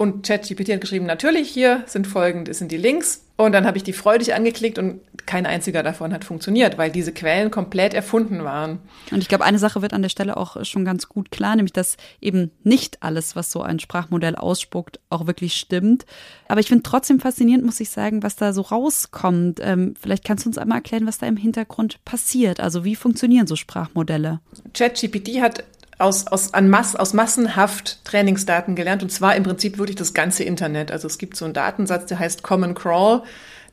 Und 0.00 0.26
ChatGPT 0.26 0.72
hat 0.72 0.80
geschrieben, 0.80 1.04
natürlich, 1.04 1.50
hier 1.50 1.84
sind 1.84 2.06
folgende, 2.06 2.54
sind 2.54 2.72
die 2.72 2.78
Links. 2.78 3.26
Und 3.36 3.52
dann 3.52 3.66
habe 3.66 3.76
ich 3.76 3.82
die 3.84 3.92
freudig 3.92 4.32
angeklickt 4.32 4.78
und 4.78 5.02
kein 5.26 5.44
einziger 5.44 5.82
davon 5.82 6.14
hat 6.14 6.24
funktioniert, 6.24 6.78
weil 6.78 6.90
diese 6.90 7.12
Quellen 7.12 7.50
komplett 7.50 7.92
erfunden 7.92 8.42
waren. 8.42 8.78
Und 9.10 9.18
ich 9.18 9.28
glaube, 9.28 9.44
eine 9.44 9.58
Sache 9.58 9.82
wird 9.82 9.92
an 9.92 10.00
der 10.00 10.08
Stelle 10.08 10.38
auch 10.38 10.64
schon 10.64 10.86
ganz 10.86 11.10
gut 11.10 11.30
klar, 11.30 11.54
nämlich 11.54 11.74
dass 11.74 11.98
eben 12.18 12.50
nicht 12.64 13.02
alles, 13.02 13.36
was 13.36 13.52
so 13.52 13.60
ein 13.60 13.78
Sprachmodell 13.78 14.36
ausspuckt, 14.36 15.00
auch 15.10 15.26
wirklich 15.26 15.56
stimmt. 15.56 16.06
Aber 16.48 16.60
ich 16.60 16.68
finde 16.68 16.82
trotzdem 16.82 17.20
faszinierend, 17.20 17.66
muss 17.66 17.78
ich 17.78 17.90
sagen, 17.90 18.22
was 18.22 18.36
da 18.36 18.54
so 18.54 18.62
rauskommt. 18.62 19.60
Ähm, 19.62 19.92
vielleicht 20.00 20.24
kannst 20.24 20.46
du 20.46 20.48
uns 20.48 20.56
einmal 20.56 20.78
erklären, 20.78 21.06
was 21.06 21.18
da 21.18 21.26
im 21.26 21.36
Hintergrund 21.36 22.02
passiert. 22.06 22.58
Also 22.58 22.86
wie 22.86 22.96
funktionieren 22.96 23.46
so 23.46 23.54
Sprachmodelle? 23.54 24.40
ChatGPT 24.72 25.42
hat 25.42 25.64
aus, 26.00 26.26
aus, 26.26 26.54
an 26.54 26.68
Mass, 26.70 26.96
aus 26.96 27.12
massenhaft 27.12 28.04
Trainingsdaten 28.04 28.74
gelernt 28.74 29.02
und 29.02 29.10
zwar 29.10 29.36
im 29.36 29.42
Prinzip 29.42 29.78
wirklich 29.78 29.96
das 29.96 30.14
ganze 30.14 30.44
Internet. 30.44 30.90
Also 30.90 31.06
es 31.06 31.18
gibt 31.18 31.36
so 31.36 31.44
einen 31.44 31.54
Datensatz, 31.54 32.06
der 32.06 32.18
heißt 32.18 32.42
Common 32.42 32.74
Crawl, 32.74 33.22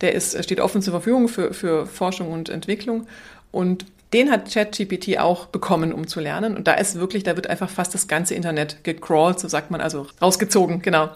der 0.02 0.14
ist, 0.14 0.42
steht 0.44 0.60
offen 0.60 0.82
zur 0.82 0.92
Verfügung 0.92 1.28
für, 1.28 1.54
für 1.54 1.86
Forschung 1.88 2.32
und 2.32 2.50
Entwicklung 2.50 3.08
und 3.52 3.86
den 4.14 4.32
hat 4.32 4.52
ChatGPT 4.52 5.20
auch 5.20 5.48
bekommen, 5.48 5.92
um 5.92 6.08
zu 6.08 6.22
lernen. 6.22 6.56
Und 6.56 6.68
da 6.68 6.76
ist 6.76 6.98
wirklich, 6.98 7.24
da 7.24 7.36
wird 7.36 7.50
einfach 7.50 7.70
fast 7.70 7.94
das 7.94 8.08
ganze 8.08 8.36
Internet 8.36 8.84
gecrawlt, 8.84 9.40
so 9.40 9.50
sagt 9.50 9.70
man, 9.70 9.82
also 9.82 10.08
rausgezogen, 10.22 10.82
genau. 10.82 11.10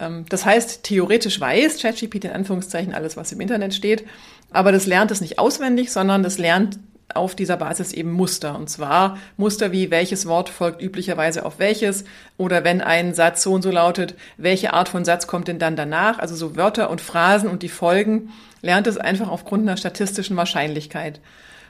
Ähm, 0.00 0.24
das 0.28 0.44
heißt, 0.44 0.82
theoretisch 0.82 1.40
weiß 1.40 1.80
ChatGPT 1.80 2.24
in 2.24 2.32
Anführungszeichen 2.32 2.94
alles, 2.94 3.16
was 3.16 3.30
im 3.32 3.40
Internet 3.40 3.74
steht, 3.74 4.04
aber 4.50 4.72
das 4.72 4.86
lernt 4.86 5.10
es 5.10 5.20
nicht 5.20 5.38
auswendig, 5.38 5.92
sondern 5.92 6.22
das 6.22 6.38
lernt 6.38 6.78
auf 7.16 7.34
dieser 7.34 7.56
Basis 7.56 7.92
eben 7.92 8.12
Muster. 8.12 8.56
Und 8.56 8.68
zwar 8.68 9.18
Muster 9.36 9.72
wie 9.72 9.90
welches 9.90 10.26
Wort 10.26 10.48
folgt 10.48 10.82
üblicherweise 10.82 11.44
auf 11.44 11.58
welches 11.58 12.04
oder 12.36 12.64
wenn 12.64 12.80
ein 12.80 13.14
Satz 13.14 13.42
so 13.42 13.52
und 13.52 13.62
so 13.62 13.70
lautet, 13.70 14.14
welche 14.36 14.72
Art 14.72 14.88
von 14.88 15.04
Satz 15.04 15.26
kommt 15.26 15.48
denn 15.48 15.58
dann 15.58 15.76
danach? 15.76 16.18
Also 16.18 16.34
so 16.34 16.56
Wörter 16.56 16.90
und 16.90 17.00
Phrasen 17.00 17.48
und 17.48 17.62
die 17.62 17.68
Folgen 17.68 18.30
lernt 18.60 18.86
es 18.86 18.98
einfach 18.98 19.28
aufgrund 19.28 19.62
einer 19.62 19.76
statistischen 19.76 20.36
Wahrscheinlichkeit. 20.36 21.20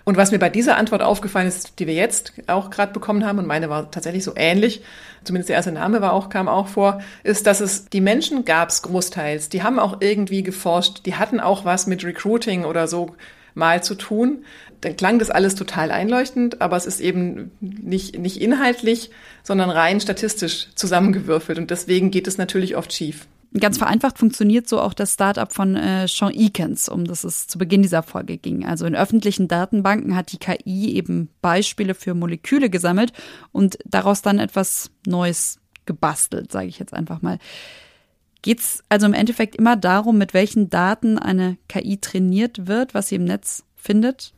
Und 0.04 0.16
was 0.16 0.32
mir 0.32 0.38
bei 0.38 0.48
dieser 0.48 0.76
Antwort 0.76 1.02
aufgefallen 1.02 1.46
ist, 1.46 1.78
die 1.78 1.86
wir 1.86 1.94
jetzt 1.94 2.32
auch 2.48 2.70
gerade 2.70 2.92
bekommen 2.92 3.24
haben, 3.24 3.38
und 3.38 3.46
meine 3.46 3.70
war 3.70 3.90
tatsächlich 3.90 4.24
so 4.24 4.32
ähnlich, 4.34 4.82
zumindest 5.22 5.48
der 5.48 5.56
erste 5.56 5.72
Name 5.72 6.00
war 6.00 6.12
auch, 6.12 6.28
kam 6.28 6.48
auch 6.48 6.66
vor, 6.66 7.00
ist, 7.22 7.46
dass 7.46 7.60
es 7.60 7.86
die 7.86 8.00
Menschen 8.00 8.44
gab 8.44 8.70
es 8.70 8.82
großteils, 8.82 9.48
die 9.48 9.62
haben 9.62 9.78
auch 9.78 9.98
irgendwie 10.00 10.42
geforscht, 10.42 11.06
die 11.06 11.14
hatten 11.14 11.38
auch 11.38 11.64
was 11.64 11.86
mit 11.86 12.04
Recruiting 12.04 12.64
oder 12.64 12.88
so 12.88 13.14
mal 13.54 13.82
zu 13.82 13.94
tun. 13.94 14.44
Dann 14.80 14.96
klang 14.96 15.18
das 15.18 15.30
alles 15.30 15.54
total 15.54 15.90
einleuchtend, 15.90 16.60
aber 16.60 16.76
es 16.76 16.86
ist 16.86 17.00
eben 17.00 17.52
nicht, 17.60 18.18
nicht 18.18 18.40
inhaltlich, 18.40 19.10
sondern 19.42 19.70
rein 19.70 20.00
statistisch 20.00 20.68
zusammengewürfelt. 20.74 21.58
Und 21.58 21.70
deswegen 21.70 22.10
geht 22.10 22.26
es 22.26 22.38
natürlich 22.38 22.76
oft 22.76 22.92
schief. 22.92 23.26
Ganz 23.58 23.76
vereinfacht 23.76 24.18
funktioniert 24.18 24.66
so 24.66 24.80
auch 24.80 24.94
das 24.94 25.12
Startup 25.12 25.52
von 25.52 25.76
äh, 25.76 26.08
Sean 26.08 26.32
Eakins, 26.32 26.88
um 26.88 27.04
das 27.04 27.22
es 27.22 27.48
zu 27.48 27.58
Beginn 27.58 27.82
dieser 27.82 28.02
Folge 28.02 28.38
ging. 28.38 28.64
Also 28.64 28.86
in 28.86 28.96
öffentlichen 28.96 29.46
Datenbanken 29.46 30.16
hat 30.16 30.32
die 30.32 30.38
KI 30.38 30.94
eben 30.94 31.28
Beispiele 31.42 31.94
für 31.94 32.14
Moleküle 32.14 32.70
gesammelt 32.70 33.12
und 33.52 33.76
daraus 33.84 34.22
dann 34.22 34.38
etwas 34.38 34.90
Neues 35.06 35.58
gebastelt, 35.84 36.50
sage 36.50 36.68
ich 36.68 36.78
jetzt 36.78 36.94
einfach 36.94 37.20
mal. 37.20 37.38
Geht 38.42 38.60
es 38.60 38.82
also 38.88 39.06
im 39.06 39.14
Endeffekt 39.14 39.56
immer 39.56 39.76
darum, 39.76 40.18
mit 40.18 40.34
welchen 40.34 40.68
Daten 40.68 41.18
eine 41.18 41.56
KI 41.68 41.98
trainiert 41.98 42.66
wird, 42.66 42.92
was 42.92 43.08
sie 43.08 43.14
im 43.14 43.24
Netz 43.24 43.64
findet? 43.76 44.32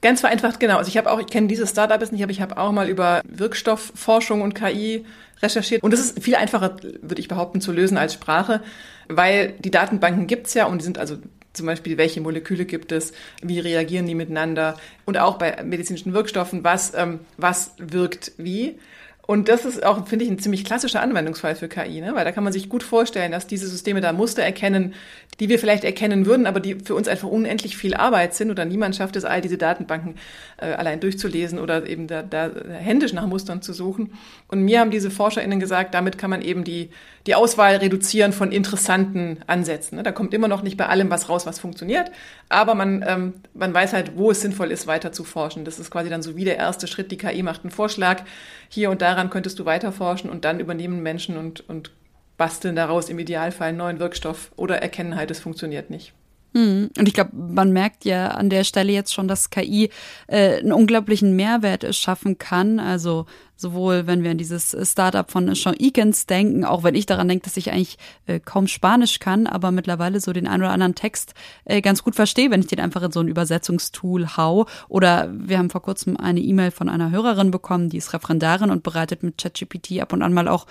Ganz 0.00 0.20
vereinfacht, 0.20 0.60
genau. 0.60 0.76
Also 0.78 0.88
ich 0.88 0.96
habe 0.96 1.10
auch, 1.10 1.18
ich 1.18 1.26
kenne 1.26 1.48
dieses 1.48 1.70
Startup 1.70 2.00
jetzt 2.00 2.12
nicht, 2.12 2.22
aber 2.22 2.30
ich 2.30 2.40
habe 2.40 2.56
auch 2.56 2.70
mal 2.70 2.88
über 2.88 3.22
Wirkstoffforschung 3.24 4.40
und 4.40 4.54
KI 4.54 5.04
recherchiert. 5.42 5.82
Und 5.82 5.92
das 5.92 6.00
ist 6.00 6.22
viel 6.22 6.36
einfacher, 6.36 6.76
würde 7.02 7.20
ich 7.20 7.26
behaupten, 7.26 7.60
zu 7.60 7.72
lösen 7.72 7.96
als 7.96 8.14
Sprache, 8.14 8.62
weil 9.08 9.54
die 9.58 9.72
Datenbanken 9.72 10.28
gibt's 10.28 10.54
ja 10.54 10.66
und 10.66 10.80
die 10.80 10.84
sind 10.84 10.98
also 10.98 11.18
zum 11.52 11.66
Beispiel, 11.66 11.96
welche 11.98 12.20
Moleküle 12.20 12.64
gibt 12.64 12.92
es, 12.92 13.12
wie 13.40 13.60
reagieren 13.60 14.06
die 14.06 14.14
miteinander 14.14 14.76
und 15.04 15.18
auch 15.18 15.38
bei 15.38 15.62
medizinischen 15.62 16.12
Wirkstoffen, 16.12 16.64
was, 16.64 16.94
ähm, 16.94 17.20
was 17.36 17.72
wirkt 17.78 18.32
wie. 18.36 18.78
Und 19.26 19.48
das 19.48 19.64
ist 19.64 19.84
auch, 19.84 20.06
finde 20.06 20.24
ich, 20.24 20.30
ein 20.30 20.38
ziemlich 20.38 20.64
klassischer 20.64 21.00
Anwendungsfall 21.00 21.54
für 21.54 21.68
KI, 21.68 22.00
ne? 22.00 22.14
weil 22.14 22.24
da 22.24 22.32
kann 22.32 22.44
man 22.44 22.52
sich 22.52 22.68
gut 22.68 22.82
vorstellen, 22.82 23.32
dass 23.32 23.46
diese 23.46 23.66
Systeme 23.66 24.02
da 24.02 24.12
Muster 24.12 24.42
erkennen, 24.42 24.94
die 25.40 25.48
wir 25.48 25.58
vielleicht 25.58 25.84
erkennen 25.84 26.26
würden, 26.26 26.46
aber 26.46 26.60
die 26.60 26.76
für 26.76 26.94
uns 26.94 27.08
einfach 27.08 27.28
unendlich 27.28 27.76
viel 27.76 27.94
Arbeit 27.94 28.34
sind 28.34 28.50
oder 28.50 28.64
niemand 28.64 28.96
schafft 28.96 29.16
es, 29.16 29.24
all 29.24 29.40
diese 29.40 29.58
Datenbanken 29.58 30.16
äh, 30.58 30.66
allein 30.66 31.00
durchzulesen 31.00 31.58
oder 31.58 31.86
eben 31.86 32.06
da, 32.06 32.22
da 32.22 32.50
händisch 32.70 33.12
nach 33.12 33.26
Mustern 33.26 33.62
zu 33.62 33.72
suchen. 33.72 34.12
Und 34.48 34.62
mir 34.62 34.80
haben 34.80 34.90
diese 34.90 35.10
ForscherInnen 35.10 35.58
gesagt, 35.58 35.94
damit 35.94 36.18
kann 36.18 36.30
man 36.30 36.42
eben 36.42 36.62
die, 36.62 36.90
die 37.26 37.34
Auswahl 37.34 37.76
reduzieren 37.76 38.32
von 38.32 38.52
interessanten 38.52 39.38
Ansätzen. 39.46 39.96
Ne? 39.96 40.02
Da 40.02 40.12
kommt 40.12 40.34
immer 40.34 40.48
noch 40.48 40.62
nicht 40.62 40.76
bei 40.76 40.86
allem 40.86 41.10
was 41.10 41.28
raus, 41.28 41.46
was 41.46 41.58
funktioniert, 41.58 42.10
aber 42.48 42.74
man, 42.74 43.04
ähm, 43.06 43.34
man 43.54 43.72
weiß 43.72 43.94
halt, 43.94 44.12
wo 44.16 44.30
es 44.30 44.40
sinnvoll 44.40 44.70
ist, 44.70 44.86
weiter 44.86 45.12
zu 45.12 45.24
forschen. 45.24 45.64
Das 45.64 45.78
ist 45.78 45.90
quasi 45.90 46.10
dann 46.10 46.22
so 46.22 46.36
wie 46.36 46.44
der 46.44 46.58
erste 46.58 46.86
Schritt. 46.86 47.10
Die 47.10 47.16
KI 47.16 47.42
macht 47.42 47.64
einen 47.64 47.70
Vorschlag, 47.70 48.22
hier 48.68 48.90
und 48.90 49.00
daran 49.14 49.30
könntest 49.30 49.58
du 49.58 49.64
weiterforschen 49.64 50.28
und 50.28 50.44
dann 50.44 50.58
übernehmen 50.58 51.02
Menschen 51.02 51.36
und, 51.36 51.68
und 51.68 51.92
basteln 52.36 52.74
daraus 52.74 53.08
im 53.08 53.18
Idealfall 53.18 53.68
einen 53.68 53.78
neuen 53.78 54.00
Wirkstoff 54.00 54.50
oder 54.56 54.82
erkennen 54.82 55.14
halt, 55.14 55.30
es 55.30 55.38
funktioniert 55.38 55.88
nicht. 55.88 56.14
Hm. 56.54 56.90
Und 56.96 57.08
ich 57.08 57.14
glaube, 57.14 57.30
man 57.34 57.72
merkt 57.72 58.04
ja 58.04 58.28
an 58.28 58.48
der 58.48 58.62
Stelle 58.62 58.92
jetzt 58.92 59.12
schon, 59.12 59.26
dass 59.26 59.50
KI 59.50 59.90
äh, 60.28 60.58
einen 60.60 60.72
unglaublichen 60.72 61.34
Mehrwert 61.34 61.92
schaffen 61.96 62.38
kann. 62.38 62.78
Also 62.78 63.26
sowohl, 63.56 64.06
wenn 64.06 64.22
wir 64.22 64.30
an 64.30 64.38
dieses 64.38 64.76
Startup 64.82 65.28
von 65.28 65.52
Sean 65.56 65.74
Eakins 65.76 66.26
denken, 66.26 66.64
auch 66.64 66.84
wenn 66.84 66.94
ich 66.94 67.06
daran 67.06 67.26
denke, 67.26 67.44
dass 67.44 67.56
ich 67.56 67.72
eigentlich 67.72 67.98
äh, 68.26 68.38
kaum 68.38 68.68
Spanisch 68.68 69.18
kann, 69.18 69.48
aber 69.48 69.72
mittlerweile 69.72 70.20
so 70.20 70.32
den 70.32 70.46
einen 70.46 70.62
oder 70.62 70.70
anderen 70.70 70.94
Text 70.94 71.34
äh, 71.64 71.80
ganz 71.80 72.04
gut 72.04 72.14
verstehe, 72.14 72.52
wenn 72.52 72.60
ich 72.60 72.68
den 72.68 72.80
einfach 72.80 73.02
in 73.02 73.10
so 73.10 73.18
ein 73.18 73.28
Übersetzungstool 73.28 74.36
hau. 74.36 74.66
Oder 74.88 75.32
wir 75.36 75.58
haben 75.58 75.70
vor 75.70 75.82
kurzem 75.82 76.16
eine 76.16 76.40
E-Mail 76.40 76.70
von 76.70 76.88
einer 76.88 77.10
Hörerin 77.10 77.50
bekommen, 77.50 77.88
die 77.88 77.98
ist 77.98 78.12
Referendarin 78.12 78.70
und 78.70 78.84
bereitet 78.84 79.24
mit 79.24 79.38
ChatGPT 79.38 80.00
ab 80.00 80.12
und 80.12 80.22
an 80.22 80.32
mal 80.32 80.46
auch 80.46 80.66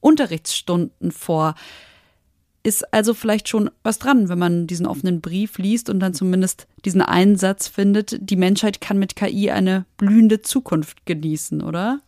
Unterrichtsstunden 0.00 1.12
vor. 1.12 1.54
Ist 2.62 2.92
also 2.92 3.14
vielleicht 3.14 3.48
schon 3.48 3.70
was 3.82 3.98
dran, 3.98 4.28
wenn 4.28 4.38
man 4.38 4.66
diesen 4.66 4.86
offenen 4.86 5.20
Brief 5.20 5.58
liest 5.58 5.88
und 5.88 6.00
dann 6.00 6.12
zumindest 6.12 6.66
diesen 6.84 7.00
Einsatz 7.00 7.68
findet, 7.68 8.18
die 8.20 8.36
Menschheit 8.36 8.80
kann 8.80 8.98
mit 8.98 9.16
KI 9.16 9.50
eine 9.50 9.86
blühende 9.96 10.42
Zukunft 10.42 11.06
genießen, 11.06 11.62
oder? 11.62 12.00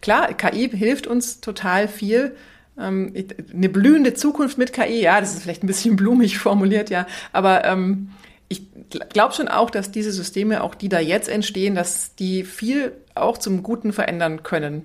Klar, 0.00 0.32
KI 0.34 0.68
hilft 0.68 1.06
uns 1.06 1.40
total 1.40 1.88
viel. 1.88 2.36
Ähm, 2.78 3.12
eine 3.52 3.68
blühende 3.68 4.14
Zukunft 4.14 4.58
mit 4.58 4.72
KI, 4.72 5.02
ja, 5.02 5.20
das 5.20 5.34
ist 5.34 5.42
vielleicht 5.42 5.64
ein 5.64 5.66
bisschen 5.66 5.96
blumig 5.96 6.38
formuliert, 6.38 6.88
ja, 6.88 7.06
aber 7.32 7.64
ähm, 7.64 8.10
ich 8.48 8.62
glaube 9.10 9.34
schon 9.34 9.48
auch, 9.48 9.70
dass 9.70 9.92
diese 9.92 10.10
Systeme, 10.10 10.62
auch 10.62 10.74
die 10.74 10.88
da 10.88 10.98
jetzt 10.98 11.28
entstehen, 11.28 11.74
dass 11.74 12.16
die 12.16 12.44
viel 12.44 12.92
auch 13.14 13.38
zum 13.38 13.62
Guten 13.62 13.92
verändern 13.92 14.42
können. 14.42 14.84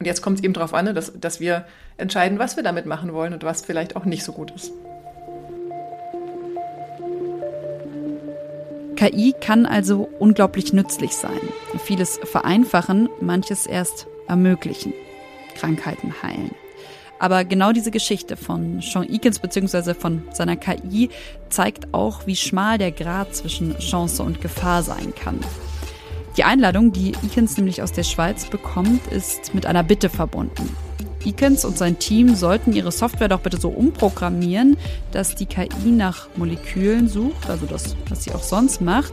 Und 0.00 0.06
jetzt 0.06 0.22
kommt 0.22 0.38
es 0.38 0.44
eben 0.44 0.54
darauf 0.54 0.72
an, 0.72 0.94
dass, 0.94 1.12
dass 1.20 1.40
wir 1.40 1.66
entscheiden, 1.98 2.38
was 2.38 2.56
wir 2.56 2.62
damit 2.62 2.86
machen 2.86 3.12
wollen 3.12 3.34
und 3.34 3.44
was 3.44 3.60
vielleicht 3.60 3.96
auch 3.96 4.06
nicht 4.06 4.24
so 4.24 4.32
gut 4.32 4.50
ist. 4.50 4.72
KI 8.96 9.34
kann 9.38 9.66
also 9.66 10.08
unglaublich 10.18 10.72
nützlich 10.72 11.12
sein. 11.12 11.40
Vieles 11.84 12.18
vereinfachen, 12.24 13.10
manches 13.20 13.66
erst 13.66 14.06
ermöglichen. 14.26 14.94
Krankheiten 15.54 16.14
heilen. 16.22 16.52
Aber 17.18 17.44
genau 17.44 17.72
diese 17.72 17.90
Geschichte 17.90 18.38
von 18.38 18.80
Sean 18.80 19.06
Eakins 19.06 19.38
bzw. 19.38 19.92
von 19.92 20.22
seiner 20.32 20.56
KI 20.56 21.10
zeigt 21.50 21.92
auch, 21.92 22.26
wie 22.26 22.36
schmal 22.36 22.78
der 22.78 22.92
Grad 22.92 23.36
zwischen 23.36 23.78
Chance 23.78 24.22
und 24.22 24.40
Gefahr 24.40 24.82
sein 24.82 25.12
kann. 25.14 25.40
Die 26.36 26.44
Einladung, 26.44 26.92
die 26.92 27.12
Eakins 27.22 27.56
nämlich 27.56 27.82
aus 27.82 27.92
der 27.92 28.04
Schweiz 28.04 28.46
bekommt, 28.46 29.06
ist 29.08 29.54
mit 29.54 29.66
einer 29.66 29.82
Bitte 29.82 30.08
verbunden. 30.08 30.76
Eakins 31.24 31.64
und 31.64 31.76
sein 31.76 31.98
Team 31.98 32.34
sollten 32.34 32.72
ihre 32.72 32.92
Software 32.92 33.28
doch 33.28 33.40
bitte 33.40 33.60
so 33.60 33.68
umprogrammieren, 33.68 34.78
dass 35.12 35.34
die 35.34 35.46
KI 35.46 35.90
nach 35.90 36.28
Molekülen 36.36 37.08
sucht, 37.08 37.50
also 37.50 37.66
das, 37.66 37.96
was 38.08 38.24
sie 38.24 38.32
auch 38.32 38.42
sonst 38.42 38.80
macht, 38.80 39.12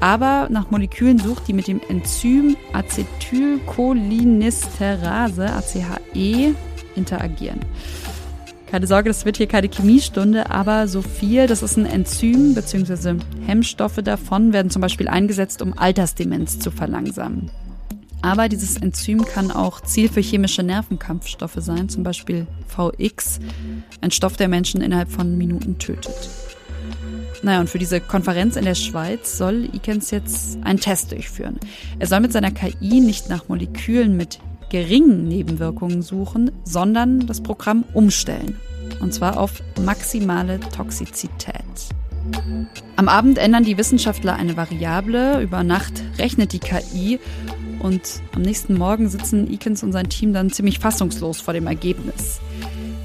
aber 0.00 0.48
nach 0.50 0.70
Molekülen 0.70 1.18
sucht, 1.18 1.46
die 1.46 1.52
mit 1.52 1.68
dem 1.68 1.80
Enzym 1.88 2.56
Acetylcholinesterase, 2.72 5.46
ACHE, 5.46 6.54
interagieren. 6.96 7.60
Keine 8.74 8.88
Sorge, 8.88 9.08
das 9.08 9.24
wird 9.24 9.36
hier 9.36 9.46
keine 9.46 9.68
Chemiestunde, 9.68 10.50
aber 10.50 10.88
so 10.88 11.00
viel, 11.00 11.46
das 11.46 11.62
ist 11.62 11.76
ein 11.76 11.86
Enzym 11.86 12.54
bzw. 12.54 13.20
Hemmstoffe 13.46 14.00
davon 14.02 14.52
werden 14.52 14.68
zum 14.68 14.82
Beispiel 14.82 15.06
eingesetzt, 15.06 15.62
um 15.62 15.78
Altersdemenz 15.78 16.58
zu 16.58 16.72
verlangsamen. 16.72 17.52
Aber 18.20 18.48
dieses 18.48 18.76
Enzym 18.76 19.24
kann 19.24 19.52
auch 19.52 19.80
Ziel 19.80 20.08
für 20.08 20.20
chemische 20.20 20.64
Nervenkampfstoffe 20.64 21.58
sein, 21.58 21.88
zum 21.88 22.02
Beispiel 22.02 22.48
VX, 22.66 23.38
ein 24.00 24.10
Stoff, 24.10 24.36
der 24.36 24.48
Menschen 24.48 24.80
innerhalb 24.80 25.12
von 25.12 25.38
Minuten 25.38 25.78
tötet. 25.78 26.28
Naja, 27.44 27.60
und 27.60 27.70
für 27.70 27.78
diese 27.78 28.00
Konferenz 28.00 28.56
in 28.56 28.64
der 28.64 28.74
Schweiz 28.74 29.38
soll 29.38 29.68
Ikens 29.72 30.10
jetzt 30.10 30.58
einen 30.64 30.80
Test 30.80 31.12
durchführen. 31.12 31.60
Er 32.00 32.08
soll 32.08 32.18
mit 32.18 32.32
seiner 32.32 32.50
KI 32.50 33.00
nicht 33.00 33.28
nach 33.28 33.48
Molekülen 33.48 34.16
mit 34.16 34.40
geringen 34.70 35.28
Nebenwirkungen 35.28 36.02
suchen, 36.02 36.50
sondern 36.64 37.26
das 37.26 37.42
Programm 37.42 37.84
umstellen. 37.92 38.56
Und 39.00 39.14
zwar 39.14 39.38
auf 39.38 39.62
maximale 39.84 40.60
Toxizität. 40.60 41.54
Am 42.96 43.08
Abend 43.08 43.38
ändern 43.38 43.64
die 43.64 43.76
Wissenschaftler 43.76 44.34
eine 44.34 44.56
Variable, 44.56 45.42
über 45.42 45.62
Nacht 45.62 46.02
rechnet 46.18 46.52
die 46.52 46.58
KI 46.58 47.18
und 47.80 48.00
am 48.34 48.42
nächsten 48.42 48.78
Morgen 48.78 49.08
sitzen 49.08 49.50
Eakins 49.52 49.82
und 49.82 49.92
sein 49.92 50.08
Team 50.08 50.32
dann 50.32 50.50
ziemlich 50.50 50.78
fassungslos 50.78 51.40
vor 51.40 51.52
dem 51.52 51.66
Ergebnis. 51.66 52.40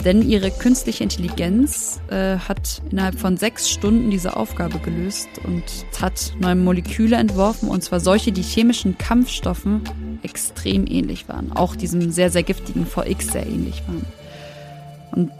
Denn 0.05 0.21
ihre 0.21 0.49
künstliche 0.49 1.03
Intelligenz 1.03 1.99
äh, 2.09 2.37
hat 2.37 2.81
innerhalb 2.89 3.19
von 3.19 3.35
sechs 3.35 3.69
Stunden 3.69 4.09
diese 4.09 4.37
Aufgabe 4.37 4.79
gelöst 4.79 5.27
und 5.43 5.63
hat 6.01 6.33
neue 6.39 6.55
Moleküle 6.55 7.17
entworfen, 7.17 7.67
und 7.67 7.83
zwar 7.83 7.99
solche, 7.99 8.31
die 8.31 8.41
chemischen 8.41 8.97
Kampfstoffen 8.97 9.81
extrem 10.23 10.87
ähnlich 10.87 11.27
waren. 11.27 11.51
Auch 11.51 11.75
diesem 11.75 12.11
sehr, 12.11 12.29
sehr 12.29 12.43
giftigen 12.43 12.85
VX 12.85 13.33
sehr 13.33 13.45
ähnlich 13.45 13.83
waren. 13.87 14.05
Und 15.11 15.31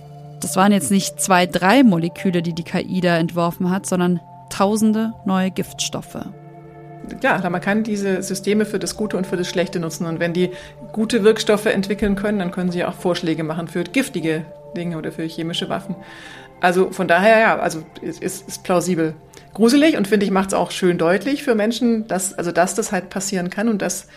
das 0.42 0.58
waren 0.58 0.74
jetzt 0.74 0.92
nicht 0.92 1.22
zwei, 1.22 1.46
drei 1.46 1.84
Moleküle, 1.84 2.42
die 2.42 2.54
die 2.54 2.64
KI 2.64 3.00
da 3.00 3.18
entworfen 3.18 3.70
hat, 3.70 3.86
sondern 3.86 4.20
tausende 4.50 5.14
neue 5.26 5.52
Giftstoffe 5.52 6.18
ja, 7.22 7.50
man 7.50 7.62
kann 7.62 7.84
diese 7.84 8.22
Systeme 8.22 8.66
für 8.66 8.80
das 8.80 8.96
Gute 8.96 9.18
und 9.18 9.28
für 9.28 9.38
das 9.38 9.48
Schlechte 9.48 9.80
nutzen. 9.80 10.06
Und 10.06 10.20
wenn 10.20 10.34
die 10.34 10.52
gute 10.92 11.24
Wirkstoffe 11.24 11.66
entwickeln 11.66 12.16
können, 12.16 12.40
dann 12.40 12.52
können 12.52 12.72
sie 12.72 12.84
auch 12.86 12.94
Vorschläge 12.94 13.44
machen 13.44 13.68
für 13.68 13.84
giftige 13.84 14.46
Dinge 14.76 14.98
oder 14.98 15.12
für 15.12 15.24
chemische 15.24 15.70
Waffen. 15.70 15.96
Also 16.62 16.92
von 16.92 17.08
daher, 17.08 17.40
ja, 17.40 17.60
also 17.60 17.84
ist, 18.02 18.22
ist 18.22 18.64
plausibel. 18.64 19.14
gruselig 19.54 19.98
und 19.98 20.08
finde 20.08 20.26
ich 20.26 20.32
macht 20.32 20.50
es 20.50 20.54
auch 20.54 20.72
schön 20.72 20.98
deutlich 20.98 21.44
für 21.44 21.56
Menschen, 21.56 22.08
dass 22.08 22.34
also 22.34 22.52
dass 22.52 22.76
das 22.76 22.92
halt 22.92 23.10
passieren 23.10 23.50
kann 23.50 23.70
und 23.70 23.82
dass 23.82 24.08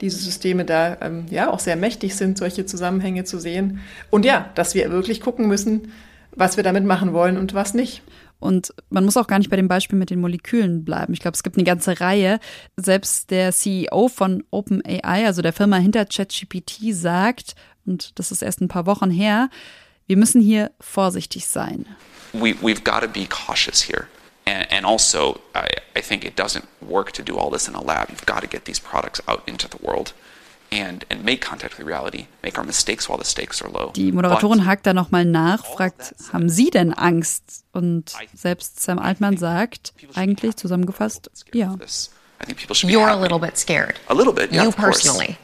diese 0.00 0.18
Systeme 0.18 0.64
da 0.64 0.96
ähm, 1.00 1.26
ja 1.30 1.50
auch 1.50 1.60
sehr 1.60 1.76
mächtig 1.76 2.16
sind, 2.16 2.36
solche 2.36 2.66
Zusammenhänge 2.66 3.24
zu 3.24 3.38
sehen. 3.38 3.80
Und 4.10 4.24
ja, 4.24 4.50
dass 4.54 4.74
wir 4.74 4.90
wirklich 4.90 5.20
gucken 5.20 5.46
müssen, 5.46 5.92
was 6.34 6.56
wir 6.56 6.64
damit 6.64 6.84
machen 6.84 7.12
wollen 7.12 7.38
und 7.38 7.54
was 7.54 7.72
nicht. 7.72 8.02
Und 8.42 8.74
man 8.90 9.04
muss 9.04 9.16
auch 9.16 9.28
gar 9.28 9.38
nicht 9.38 9.50
bei 9.50 9.56
dem 9.56 9.68
Beispiel 9.68 9.98
mit 9.98 10.10
den 10.10 10.20
Molekülen 10.20 10.84
bleiben. 10.84 11.12
Ich 11.12 11.20
glaube, 11.20 11.36
es 11.36 11.44
gibt 11.44 11.56
eine 11.56 11.64
ganze 11.64 12.00
Reihe. 12.00 12.40
Selbst 12.76 13.30
der 13.30 13.52
CEO 13.52 14.08
von 14.08 14.42
OpenAI, 14.50 15.26
also 15.26 15.42
der 15.42 15.52
Firma 15.52 15.76
hinter 15.76 16.04
ChatGPT, 16.04 16.92
sagt, 16.92 17.54
und 17.86 18.18
das 18.18 18.32
ist 18.32 18.42
erst 18.42 18.60
ein 18.60 18.68
paar 18.68 18.86
Wochen 18.86 19.10
her, 19.10 19.48
wir 20.06 20.16
müssen 20.16 20.40
hier 20.40 20.72
vorsichtig 20.80 21.46
sein. 21.46 21.86
We, 22.32 22.54
we've 22.60 22.82
got 22.82 23.02
to 23.02 23.08
be 23.08 23.26
cautious 23.26 23.80
here. 23.80 24.06
And, 24.44 24.66
and 24.72 24.84
also, 24.84 25.40
I, 25.54 25.68
I 25.96 26.02
think 26.02 26.24
it 26.24 26.36
doesn't 26.36 26.64
work 26.80 27.12
to 27.12 27.22
do 27.22 27.38
all 27.38 27.50
this 27.50 27.68
in 27.68 27.74
a 27.74 27.80
lab. 27.82 28.08
You've 28.10 28.26
got 28.26 28.40
to 28.40 28.48
get 28.48 28.64
these 28.64 28.80
products 28.80 29.22
out 29.28 29.42
into 29.46 29.68
the 29.68 29.78
world. 29.80 30.12
And, 30.72 31.04
and 31.10 31.22
make 31.22 31.42
contact 31.42 31.76
with 31.76 31.86
reality, 31.86 32.26
make 32.42 32.56
our 32.56 32.64
mistakes 32.64 33.06
while 33.08 33.18
the 33.18 33.24
stakes 33.24 33.60
are 33.60 33.70
low. 33.70 33.92
Die 33.94 34.10
Moderatorin 34.10 34.64
hakt 34.64 34.86
da 34.86 34.94
nochmal 34.94 35.26
nach, 35.26 35.66
fragt, 35.66 36.14
haben 36.32 36.48
Sie 36.48 36.70
denn 36.70 36.94
Angst? 36.94 37.64
Und 37.72 38.12
selbst 38.34 38.80
Sam 38.80 38.98
Altman 38.98 39.36
sagt, 39.36 39.92
eigentlich 40.14 40.56
zusammengefasst, 40.56 41.30
ja. 41.52 41.76
You're 42.48 43.08
a 43.08 43.20
little 43.20 43.38
bit 43.38 43.56
scared. 43.58 44.00
A 44.08 44.14
little 44.14 44.32
bit, 44.32 44.50
yeah, 44.52 44.64
You 44.64 44.72
personally. 44.72 45.36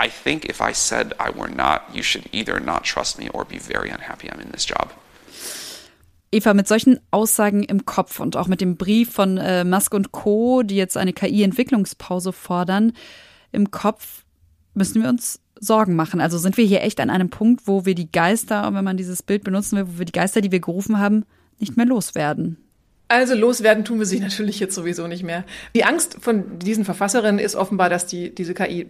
I 0.00 0.08
think 0.08 0.44
if 0.48 0.60
I 0.60 0.72
said 0.72 1.14
I 1.18 1.30
were 1.30 1.48
not, 1.48 1.82
you 1.92 2.02
should 2.02 2.32
either 2.32 2.60
not 2.60 2.84
trust 2.84 3.18
me 3.18 3.28
or 3.30 3.44
be 3.44 3.58
very 3.58 3.90
unhappy 3.90 4.28
I'm 4.30 4.40
in 4.40 4.52
this 4.52 4.64
job. 4.64 4.94
Eva, 6.30 6.54
mit 6.54 6.68
solchen 6.68 7.00
Aussagen 7.10 7.62
im 7.62 7.84
Kopf 7.86 8.20
und 8.20 8.36
auch 8.36 8.48
mit 8.48 8.60
dem 8.60 8.76
Brief 8.76 9.12
von 9.12 9.38
äh, 9.38 9.64
Musk 9.64 9.94
und 9.94 10.12
Co., 10.12 10.62
die 10.62 10.76
jetzt 10.76 10.96
eine 10.96 11.12
KI-Entwicklungspause 11.12 12.32
fordern, 12.32 12.92
im 13.50 13.70
Kopf 13.70 14.24
müssen 14.78 15.02
wir 15.02 15.08
uns 15.08 15.40
Sorgen 15.60 15.96
machen. 15.96 16.20
Also 16.20 16.38
sind 16.38 16.56
wir 16.56 16.64
hier 16.64 16.82
echt 16.82 17.00
an 17.00 17.10
einem 17.10 17.30
Punkt, 17.30 17.66
wo 17.66 17.84
wir 17.84 17.94
die 17.94 18.10
Geister, 18.10 18.72
wenn 18.72 18.84
man 18.84 18.96
dieses 18.96 19.22
Bild 19.22 19.44
benutzen 19.44 19.76
will, 19.76 19.86
wo 19.88 19.98
wir 19.98 20.06
die 20.06 20.12
Geister, 20.12 20.40
die 20.40 20.52
wir 20.52 20.60
gerufen 20.60 20.98
haben, 20.98 21.24
nicht 21.58 21.76
mehr 21.76 21.86
loswerden. 21.86 22.56
Also 23.08 23.34
loswerden 23.34 23.84
tun 23.84 23.98
wir 23.98 24.06
sie 24.06 24.20
natürlich 24.20 24.60
jetzt 24.60 24.74
sowieso 24.74 25.06
nicht 25.06 25.24
mehr. 25.24 25.44
Die 25.74 25.84
Angst 25.84 26.18
von 26.20 26.58
diesen 26.58 26.84
Verfasserinnen 26.84 27.38
ist 27.38 27.56
offenbar, 27.56 27.90
dass 27.90 28.06
die, 28.06 28.34
diese 28.34 28.54
KI 28.54 28.86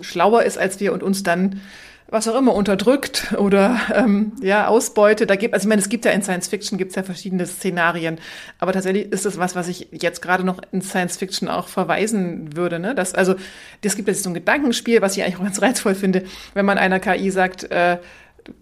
schlauer 0.00 0.42
ist 0.42 0.58
als 0.58 0.80
wir 0.80 0.92
und 0.92 1.02
uns 1.02 1.22
dann 1.22 1.60
was 2.10 2.26
auch 2.26 2.38
immer 2.38 2.54
unterdrückt 2.54 3.34
oder 3.38 3.78
ähm, 3.94 4.32
ja 4.40 4.66
Ausbeute. 4.66 5.26
Da 5.26 5.36
gibt 5.36 5.54
also 5.54 5.64
ich 5.64 5.68
meine, 5.68 5.80
es 5.80 5.88
gibt 5.88 6.04
ja 6.04 6.10
in 6.10 6.22
Science 6.22 6.48
Fiction 6.48 6.78
gibt's 6.78 6.94
ja 6.94 7.02
verschiedene 7.02 7.46
Szenarien, 7.46 8.18
aber 8.58 8.72
tatsächlich 8.72 9.12
ist 9.12 9.26
das 9.26 9.38
was, 9.38 9.54
was 9.54 9.68
ich 9.68 9.88
jetzt 9.92 10.22
gerade 10.22 10.44
noch 10.44 10.60
in 10.72 10.80
Science 10.80 11.16
Fiction 11.18 11.48
auch 11.48 11.68
verweisen 11.68 12.56
würde. 12.56 12.78
Ne? 12.78 12.94
Das 12.94 13.14
also 13.14 13.34
das 13.82 13.96
gibt 13.96 14.08
jetzt 14.08 14.22
so 14.22 14.30
ein 14.30 14.34
Gedankenspiel, 14.34 15.02
was 15.02 15.16
ich 15.16 15.22
eigentlich 15.22 15.36
auch 15.36 15.44
ganz 15.44 15.60
reizvoll 15.60 15.94
finde, 15.94 16.24
wenn 16.54 16.64
man 16.64 16.78
einer 16.78 16.98
KI 16.98 17.30
sagt, 17.30 17.64
äh, 17.70 17.98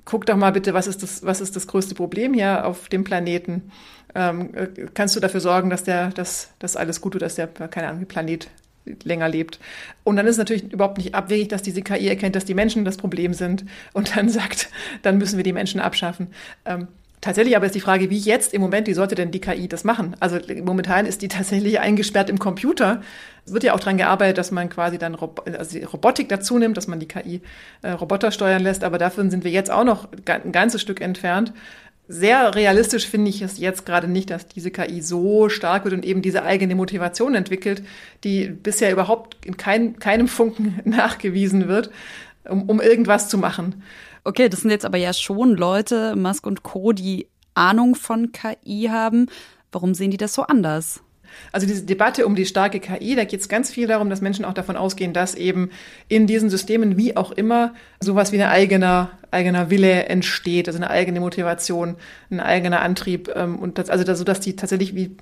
guck 0.05 0.27
doch 0.27 0.37
mal 0.37 0.51
bitte, 0.51 0.75
was 0.75 0.87
ist 0.87 1.03
das, 1.03 1.25
was 1.25 1.41
ist 1.41 1.55
das 1.55 1.67
größte 1.67 1.95
Problem 1.95 2.35
hier 2.35 2.67
auf 2.67 2.89
dem 2.89 3.05
Planeten? 3.05 3.71
Ähm, 4.15 4.55
äh, 4.55 4.69
kannst 4.95 5.15
du 5.15 5.21
dafür 5.21 5.41
sorgen, 5.41 5.71
dass 5.71 5.85
der, 5.85 6.11
dass, 6.11 6.51
dass 6.59 6.77
alles 6.77 7.01
gut 7.01 7.15
wird, 7.15 7.23
dass 7.23 7.37
der, 7.37 7.47
keine 7.47 7.89
Ahnung, 7.89 8.07
Planet 8.07 8.49
länger 9.05 9.29
lebt. 9.29 9.59
Und 10.05 10.17
dann 10.17 10.27
ist 10.27 10.37
natürlich 10.37 10.73
überhaupt 10.73 10.99
nicht 10.99 11.15
abwegig, 11.15 11.49
dass 11.49 11.63
diese 11.63 11.83
KI 11.83 12.09
erkennt, 12.09 12.37
dass 12.37 12.45
die 12.45 12.55
Menschen 12.55 12.85
das 12.85 12.97
Problem 12.97 13.35
sind 13.35 13.65
und 13.93 14.17
dann 14.17 14.29
sagt, 14.29 14.69
dann 15.03 15.19
müssen 15.19 15.37
wir 15.37 15.45
die 15.45 15.53
Menschen 15.53 15.81
abschaffen. 15.81 16.29
Ähm, 16.65 16.89
tatsächlich 17.21 17.57
aber 17.57 17.67
ist 17.67 17.75
die 17.75 17.81
Frage, 17.81 18.11
wie 18.11 18.19
jetzt 18.19 18.55
im 18.55 18.61
Moment, 18.61 18.87
wie 18.87 18.95
sollte 18.95 19.15
denn 19.15 19.31
die 19.31 19.41
KI 19.41 19.69
das 19.69 19.85
machen? 19.85 20.15
Also 20.21 20.39
momentan 20.65 21.07
ist 21.07 21.23
die 21.23 21.29
tatsächlich 21.29 21.81
eingesperrt 21.81 22.31
im 22.31 22.39
Computer. 22.39 23.01
Es 23.45 23.53
wird 23.53 23.65
ja 23.65 23.75
auch 23.75 23.81
daran 23.81 23.97
gearbeitet, 23.97 24.39
dass 24.39 24.51
man 24.51 24.69
quasi 24.69 24.99
dann 24.99 25.15
Rob 25.15 25.45
also 25.59 25.79
Robotik 25.79 26.29
dazu 26.29 26.59
nimmt, 26.59 26.77
dass 26.77 26.87
man 26.87 27.01
die 27.01 27.09
KI 27.09 27.41
äh, 27.83 27.91
Roboter 27.91 28.31
steuern 28.31 28.63
lässt, 28.63 28.85
aber 28.85 28.99
davon 28.99 29.31
sind 29.31 29.45
wir 29.45 29.51
jetzt 29.51 29.71
auch 29.71 29.85
noch 29.85 30.09
ein 30.27 30.53
ganzes 30.53 30.81
Stück 30.81 31.01
entfernt 31.01 31.53
sehr 32.09 32.55
realistisch 32.55 33.07
finde 33.07 33.31
ich 33.31 33.43
es 33.43 33.59
jetzt 33.59 33.85
gerade 33.85 34.09
nicht, 34.09 34.31
dass 34.31 34.47
diese 34.47 34.71
KI 34.71 35.03
so 35.03 35.49
stark 35.49 35.85
wird 35.85 35.95
und 35.95 36.05
eben 36.05 36.23
diese 36.23 36.43
eigene 36.43 36.75
Motivation 36.75 37.35
entwickelt, 37.35 37.83
die 38.23 38.49
bisher 38.49 38.93
überhaupt 38.93 39.45
in 39.45 39.57
kein, 39.57 39.99
keinem 39.99 40.29
Funken 40.29 40.81
nachgewiesen 40.85 41.69
wird, 41.69 41.91
um, 42.49 42.69
um 42.69 42.81
irgendwas 42.81 43.29
zu 43.29 43.39
machen. 43.39 43.83
Okay, 44.25 44.49
das 44.49 44.61
sind 44.61 44.71
jetzt 44.71 44.85
aber 44.85 44.99
ja 44.99 45.13
schon 45.13 45.57
Leute, 45.57 46.17
Musk 46.17 46.47
und 46.47 46.63
Co., 46.63 46.93
die 46.93 47.29
Ahnung 47.55 47.95
von 47.95 48.33
KI 48.33 48.89
haben. 48.91 49.27
Warum 49.73 49.95
sehen 49.95 50.11
die 50.11 50.17
das 50.17 50.35
so 50.35 50.43
anders? 50.43 51.03
Also 51.53 51.67
diese 51.67 51.85
Debatte 51.85 52.27
um 52.27 52.35
die 52.35 52.47
starke 52.47 52.81
KI, 52.81 53.15
da 53.15 53.25
geht 53.25 53.41
es 53.41 53.49
ganz 53.49 53.71
viel 53.71 53.87
darum, 53.87 54.11
dass 54.11 54.21
Menschen 54.21 54.45
auch 54.45 54.55
davon 54.55 54.77
ausgehen, 54.77 55.13
dass 55.13 55.35
eben 55.35 55.71
in 56.09 56.27
diesen 56.27 56.51
Systemen 56.51 56.97
wie 56.97 57.17
auch 57.17 57.33
immer 57.33 57.75
sowas 58.01 58.33
wie 58.33 58.43
ein 58.43 58.49
eigener, 58.49 59.11
eigener 59.31 59.71
Wille 59.71 60.07
entsteht, 60.07 60.69
also 60.69 60.79
eine 60.79 60.91
eigene 60.91 61.21
Motivation, 61.21 61.97
ein 62.31 62.41
eigener 62.41 62.81
Antrieb 62.81 63.31
ähm, 63.35 63.59
und 63.59 63.79
das, 63.79 63.91
also 63.91 64.15
so, 64.15 64.25
dass 64.25 64.41
die 64.41 64.57
tatsächlich 64.57 64.95
wie 64.95 65.17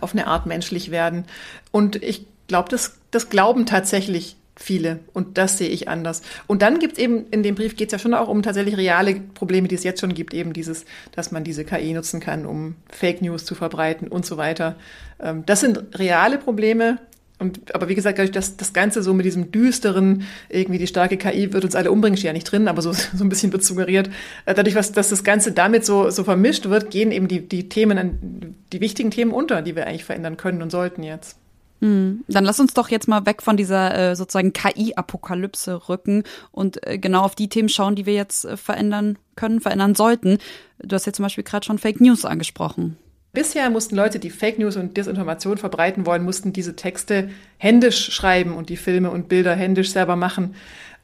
auf 0.00 0.12
eine 0.12 0.26
Art 0.26 0.46
menschlich 0.46 0.90
werden. 0.90 1.24
Und 1.72 1.96
ich 1.96 2.26
glaube, 2.46 2.68
das, 2.68 2.98
das 3.10 3.28
glauben 3.28 3.66
tatsächlich 3.66 4.36
viele. 4.62 5.00
Und 5.12 5.38
das 5.38 5.58
sehe 5.58 5.68
ich 5.68 5.88
anders. 5.88 6.22
Und 6.46 6.62
dann 6.62 6.78
gibt 6.78 6.94
es 6.94 6.98
eben, 6.98 7.26
in 7.30 7.42
dem 7.42 7.54
Brief 7.54 7.76
geht 7.76 7.88
es 7.88 7.92
ja 7.92 7.98
schon 7.98 8.14
auch 8.14 8.28
um 8.28 8.42
tatsächlich 8.42 8.76
reale 8.76 9.14
Probleme, 9.14 9.68
die 9.68 9.74
es 9.74 9.84
jetzt 9.84 10.00
schon 10.00 10.14
gibt, 10.14 10.34
eben 10.34 10.52
dieses, 10.52 10.84
dass 11.12 11.32
man 11.32 11.44
diese 11.44 11.64
KI 11.64 11.92
nutzen 11.92 12.20
kann, 12.20 12.46
um 12.46 12.76
Fake 12.88 13.22
News 13.22 13.44
zu 13.44 13.54
verbreiten 13.54 14.08
und 14.08 14.26
so 14.26 14.36
weiter. 14.36 14.76
Ähm, 15.20 15.44
das 15.46 15.60
sind 15.60 15.98
reale 15.98 16.38
Probleme. 16.38 16.98
Und, 17.38 17.74
aber 17.74 17.88
wie 17.88 17.94
gesagt, 17.94 18.18
dass 18.36 18.58
das 18.58 18.74
Ganze 18.74 19.02
so 19.02 19.14
mit 19.14 19.24
diesem 19.24 19.50
düsteren, 19.50 20.24
irgendwie 20.50 20.78
die 20.78 20.86
starke 20.86 21.16
KI 21.16 21.54
wird 21.54 21.64
uns 21.64 21.74
alle 21.74 21.90
umbringen, 21.90 22.18
steht 22.18 22.26
ja 22.26 22.32
nicht 22.34 22.44
drin, 22.44 22.68
aber 22.68 22.82
so, 22.82 22.92
so 22.92 23.24
ein 23.24 23.30
bisschen 23.30 23.50
wird 23.52 23.64
suggeriert. 23.64 24.10
Äh, 24.44 24.54
dadurch, 24.54 24.74
was, 24.74 24.92
dass 24.92 25.08
das 25.08 25.24
Ganze 25.24 25.52
damit 25.52 25.86
so, 25.86 26.10
so 26.10 26.22
vermischt 26.22 26.68
wird, 26.68 26.90
gehen 26.90 27.10
eben 27.12 27.28
die, 27.28 27.48
die 27.48 27.70
Themen, 27.70 28.56
die 28.72 28.80
wichtigen 28.82 29.10
Themen 29.10 29.32
unter, 29.32 29.62
die 29.62 29.74
wir 29.74 29.86
eigentlich 29.86 30.04
verändern 30.04 30.36
können 30.36 30.60
und 30.60 30.70
sollten 30.70 31.02
jetzt. 31.02 31.39
Hm. 31.80 32.24
Dann 32.28 32.44
lass 32.44 32.60
uns 32.60 32.74
doch 32.74 32.88
jetzt 32.88 33.08
mal 33.08 33.26
weg 33.26 33.42
von 33.42 33.56
dieser 33.56 34.10
äh, 34.10 34.16
sozusagen 34.16 34.52
KI-Apokalypse 34.52 35.88
rücken 35.88 36.24
und 36.52 36.86
äh, 36.86 36.98
genau 36.98 37.22
auf 37.22 37.34
die 37.34 37.48
Themen 37.48 37.68
schauen, 37.68 37.96
die 37.96 38.06
wir 38.06 38.14
jetzt 38.14 38.44
äh, 38.44 38.56
verändern 38.56 39.18
können, 39.36 39.60
verändern 39.60 39.94
sollten. 39.94 40.38
Du 40.78 40.94
hast 40.94 41.06
ja 41.06 41.12
zum 41.12 41.24
Beispiel 41.24 41.44
gerade 41.44 41.64
schon 41.64 41.78
Fake 41.78 42.00
News 42.00 42.24
angesprochen. 42.24 42.96
Bisher 43.32 43.70
mussten 43.70 43.94
Leute, 43.94 44.18
die 44.18 44.30
Fake 44.30 44.58
News 44.58 44.76
und 44.76 44.96
Desinformation 44.96 45.56
verbreiten 45.56 46.04
wollen, 46.04 46.24
mussten 46.24 46.52
diese 46.52 46.74
Texte 46.74 47.30
händisch 47.58 48.12
schreiben 48.12 48.56
und 48.56 48.68
die 48.70 48.76
Filme 48.76 49.10
und 49.10 49.28
Bilder 49.28 49.54
händisch 49.54 49.92
selber 49.92 50.16
machen. 50.16 50.56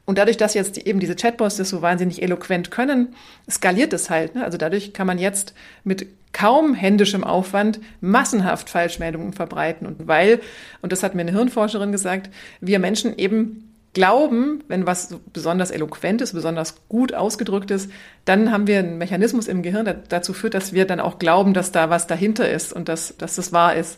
Und 0.07 0.17
dadurch, 0.17 0.37
dass 0.37 0.53
jetzt 0.53 0.77
eben 0.77 1.01
diese 1.01 1.17
Chatbots 1.17 1.57
das 1.57 1.67
so 1.67 1.81
wahnsinnig 1.81 2.23
eloquent 2.23 2.71
können, 2.71 3.13
skaliert 3.49 3.91
es 3.91 4.09
halt. 4.09 4.35
Ne? 4.35 4.43
Also 4.45 4.57
dadurch 4.57 4.93
kann 4.93 5.05
man 5.05 5.19
jetzt 5.19 5.53
mit 5.83 6.07
kaum 6.31 6.73
händischem 6.73 7.25
Aufwand 7.25 7.81
massenhaft 7.99 8.69
Falschmeldungen 8.69 9.33
verbreiten. 9.33 9.85
Und 9.85 10.07
weil, 10.07 10.39
und 10.81 10.93
das 10.93 11.03
hat 11.03 11.13
mir 11.13 11.21
eine 11.21 11.33
Hirnforscherin 11.33 11.91
gesagt, 11.91 12.29
wir 12.61 12.79
Menschen 12.79 13.17
eben 13.17 13.73
glauben, 13.91 14.63
wenn 14.69 14.87
was 14.87 15.13
besonders 15.33 15.71
eloquent 15.71 16.21
ist, 16.21 16.31
besonders 16.31 16.75
gut 16.87 17.13
ausgedrückt 17.13 17.71
ist, 17.71 17.91
dann 18.23 18.51
haben 18.51 18.65
wir 18.65 18.79
einen 18.79 18.97
Mechanismus 18.97 19.49
im 19.49 19.61
Gehirn, 19.61 19.83
der 19.83 19.95
dazu 19.95 20.31
führt, 20.31 20.53
dass 20.53 20.71
wir 20.71 20.85
dann 20.85 21.01
auch 21.01 21.19
glauben, 21.19 21.53
dass 21.53 21.73
da 21.73 21.89
was 21.89 22.07
dahinter 22.07 22.49
ist 22.49 22.71
und 22.71 22.87
dass, 22.87 23.17
dass 23.17 23.35
das 23.35 23.51
wahr 23.51 23.75
ist. 23.75 23.97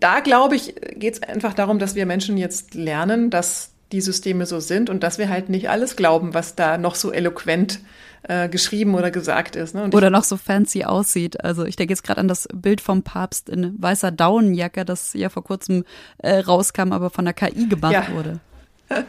Da 0.00 0.18
glaube 0.18 0.56
ich, 0.56 0.74
geht 0.96 1.14
es 1.14 1.22
einfach 1.22 1.54
darum, 1.54 1.78
dass 1.78 1.94
wir 1.94 2.06
Menschen 2.06 2.38
jetzt 2.38 2.74
lernen, 2.74 3.30
dass 3.30 3.73
die 3.92 4.00
Systeme 4.00 4.46
so 4.46 4.60
sind 4.60 4.90
und 4.90 5.02
dass 5.02 5.18
wir 5.18 5.28
halt 5.28 5.48
nicht 5.48 5.70
alles 5.70 5.96
glauben, 5.96 6.34
was 6.34 6.54
da 6.54 6.78
noch 6.78 6.94
so 6.94 7.12
eloquent 7.12 7.80
äh, 8.26 8.48
geschrieben 8.48 8.94
oder 8.94 9.10
gesagt 9.10 9.56
ist. 9.56 9.74
Ne? 9.74 9.90
oder 9.92 10.10
noch 10.10 10.24
so 10.24 10.36
fancy 10.36 10.84
aussieht. 10.84 11.44
Also 11.44 11.64
ich 11.64 11.76
denke 11.76 11.92
jetzt 11.92 12.04
gerade 12.04 12.20
an 12.20 12.28
das 12.28 12.48
Bild 12.52 12.80
vom 12.80 13.02
Papst 13.02 13.48
in 13.48 13.80
weißer 13.80 14.10
Daunenjacke, 14.10 14.84
das 14.84 15.12
ja 15.14 15.28
vor 15.28 15.44
kurzem 15.44 15.84
äh, 16.18 16.38
rauskam, 16.38 16.92
aber 16.92 17.10
von 17.10 17.24
der 17.24 17.34
KI 17.34 17.68
gemacht 17.68 17.92
ja. 17.92 18.06
wurde. 18.14 18.40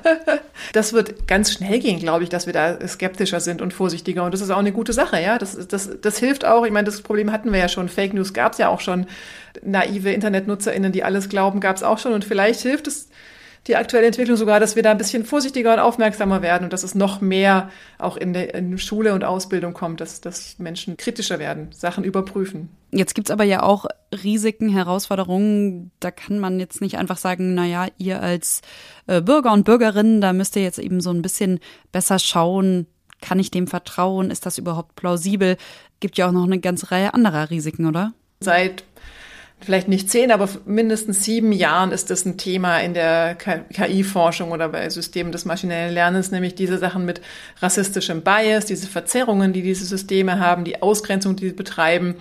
Das 0.73 0.93
wird 0.93 1.27
ganz 1.27 1.51
schnell 1.51 1.79
gehen, 1.79 1.99
glaube 1.99 2.23
ich, 2.23 2.29
dass 2.29 2.45
wir 2.45 2.53
da 2.53 2.85
skeptischer 2.87 3.39
sind 3.39 3.61
und 3.61 3.73
vorsichtiger. 3.73 4.23
Und 4.23 4.33
das 4.33 4.41
ist 4.41 4.49
auch 4.49 4.57
eine 4.57 4.71
gute 4.71 4.93
Sache, 4.93 5.21
ja. 5.21 5.37
Das, 5.37 5.67
das, 5.67 5.89
das 6.01 6.17
hilft 6.17 6.45
auch. 6.45 6.65
Ich 6.65 6.71
meine, 6.71 6.85
das 6.85 7.01
Problem 7.01 7.31
hatten 7.31 7.51
wir 7.51 7.59
ja 7.59 7.67
schon. 7.67 7.89
Fake 7.89 8.13
News 8.13 8.33
gab 8.33 8.53
es 8.53 8.57
ja 8.57 8.69
auch 8.69 8.79
schon. 8.79 9.05
Naive 9.63 10.11
InternetnutzerInnen, 10.11 10.91
die 10.91 11.03
alles 11.03 11.29
glauben, 11.29 11.59
gab 11.59 11.75
es 11.75 11.83
auch 11.83 11.99
schon. 11.99 12.13
Und 12.13 12.25
vielleicht 12.25 12.61
hilft 12.61 12.87
es 12.87 13.09
die 13.67 13.75
aktuelle 13.75 14.07
Entwicklung 14.07 14.37
sogar, 14.37 14.59
dass 14.59 14.75
wir 14.75 14.83
da 14.83 14.91
ein 14.91 14.97
bisschen 14.97 15.25
vorsichtiger 15.25 15.73
und 15.73 15.79
aufmerksamer 15.79 16.41
werden 16.41 16.65
und 16.65 16.73
dass 16.73 16.83
es 16.83 16.93
noch 16.93 17.21
mehr 17.21 17.69
auch 17.97 18.15
in 18.15 18.33
der 18.33 18.53
in 18.53 18.77
Schule 18.77 19.13
und 19.13 19.23
Ausbildung 19.23 19.73
kommt, 19.73 20.01
dass, 20.01 20.21
dass 20.21 20.59
Menschen 20.59 20.97
kritischer 20.97 21.39
werden, 21.39 21.69
Sachen 21.71 22.03
überprüfen. 22.03 22.69
Jetzt 22.91 23.15
gibt's 23.15 23.31
aber 23.31 23.43
ja 23.43 23.63
auch 23.63 23.85
Risiken, 24.23 24.69
Herausforderungen. 24.69 25.91
Da 25.99 26.11
kann 26.11 26.39
man 26.39 26.59
jetzt 26.59 26.79
nicht 26.79 26.97
einfach 26.97 27.17
sagen, 27.17 27.55
na 27.55 27.65
ja, 27.65 27.87
ihr 27.97 28.21
als 28.21 28.61
äh, 29.07 29.21
Bürger 29.21 29.51
und 29.51 29.65
Bürgerinnen, 29.65 30.21
da 30.21 30.31
müsst 30.31 30.55
ihr 30.55 30.63
jetzt 30.63 30.79
eben 30.79 31.01
so 31.01 31.09
ein 31.09 31.21
bisschen 31.21 31.59
besser 31.91 32.19
schauen, 32.19 32.87
kann 33.21 33.39
ich 33.39 33.49
dem 33.49 33.67
vertrauen? 33.67 34.29
Ist 34.29 34.45
das 34.45 34.59
überhaupt 34.59 34.95
plausibel? 34.95 35.57
Gibt 35.99 36.17
ja 36.17 36.27
auch 36.27 36.31
noch 36.31 36.43
eine 36.43 36.59
ganze 36.59 36.91
Reihe 36.91 37.13
anderer 37.13 37.49
Risiken, 37.49 37.87
oder? 37.87 38.13
Seit 38.39 38.83
vielleicht 39.61 39.87
nicht 39.87 40.09
zehn, 40.09 40.31
aber 40.31 40.47
mindestens 40.65 41.23
sieben 41.23 41.51
Jahren 41.51 41.91
ist 41.91 42.11
das 42.11 42.25
ein 42.25 42.37
Thema 42.37 42.79
in 42.79 42.93
der 42.93 43.35
KI-Forschung 43.35 44.51
oder 44.51 44.69
bei 44.69 44.89
Systemen 44.89 45.31
des 45.31 45.45
maschinellen 45.45 45.93
Lernens, 45.93 46.31
nämlich 46.31 46.55
diese 46.55 46.77
Sachen 46.77 47.05
mit 47.05 47.21
rassistischem 47.61 48.21
Bias, 48.21 48.65
diese 48.65 48.87
Verzerrungen, 48.87 49.53
die 49.53 49.61
diese 49.61 49.85
Systeme 49.85 50.39
haben, 50.39 50.65
die 50.65 50.81
Ausgrenzung, 50.81 51.35
die 51.35 51.47
sie 51.47 51.53
betreiben 51.53 52.15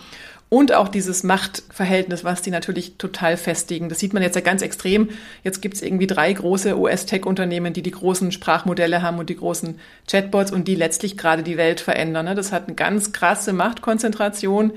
und 0.54 0.72
auch 0.72 0.88
dieses 0.88 1.24
Machtverhältnis, 1.24 2.22
was 2.22 2.40
die 2.40 2.52
natürlich 2.52 2.96
total 2.96 3.36
festigen. 3.36 3.88
Das 3.88 3.98
sieht 3.98 4.12
man 4.12 4.22
jetzt 4.22 4.36
ja 4.36 4.40
ganz 4.40 4.62
extrem. 4.62 5.08
Jetzt 5.42 5.60
gibt 5.60 5.74
es 5.74 5.82
irgendwie 5.82 6.06
drei 6.06 6.32
große 6.32 6.78
US-Tech-Unternehmen, 6.78 7.72
die 7.72 7.82
die 7.82 7.90
großen 7.90 8.30
Sprachmodelle 8.30 9.02
haben 9.02 9.18
und 9.18 9.30
die 9.30 9.36
großen 9.36 9.80
Chatbots 10.08 10.52
und 10.52 10.68
die 10.68 10.76
letztlich 10.76 11.16
gerade 11.16 11.42
die 11.42 11.56
Welt 11.56 11.80
verändern. 11.80 12.26
Ne? 12.26 12.34
Das 12.36 12.52
hat 12.52 12.68
eine 12.68 12.76
ganz 12.76 13.12
krasse 13.12 13.52
Machtkonzentration. 13.52 14.74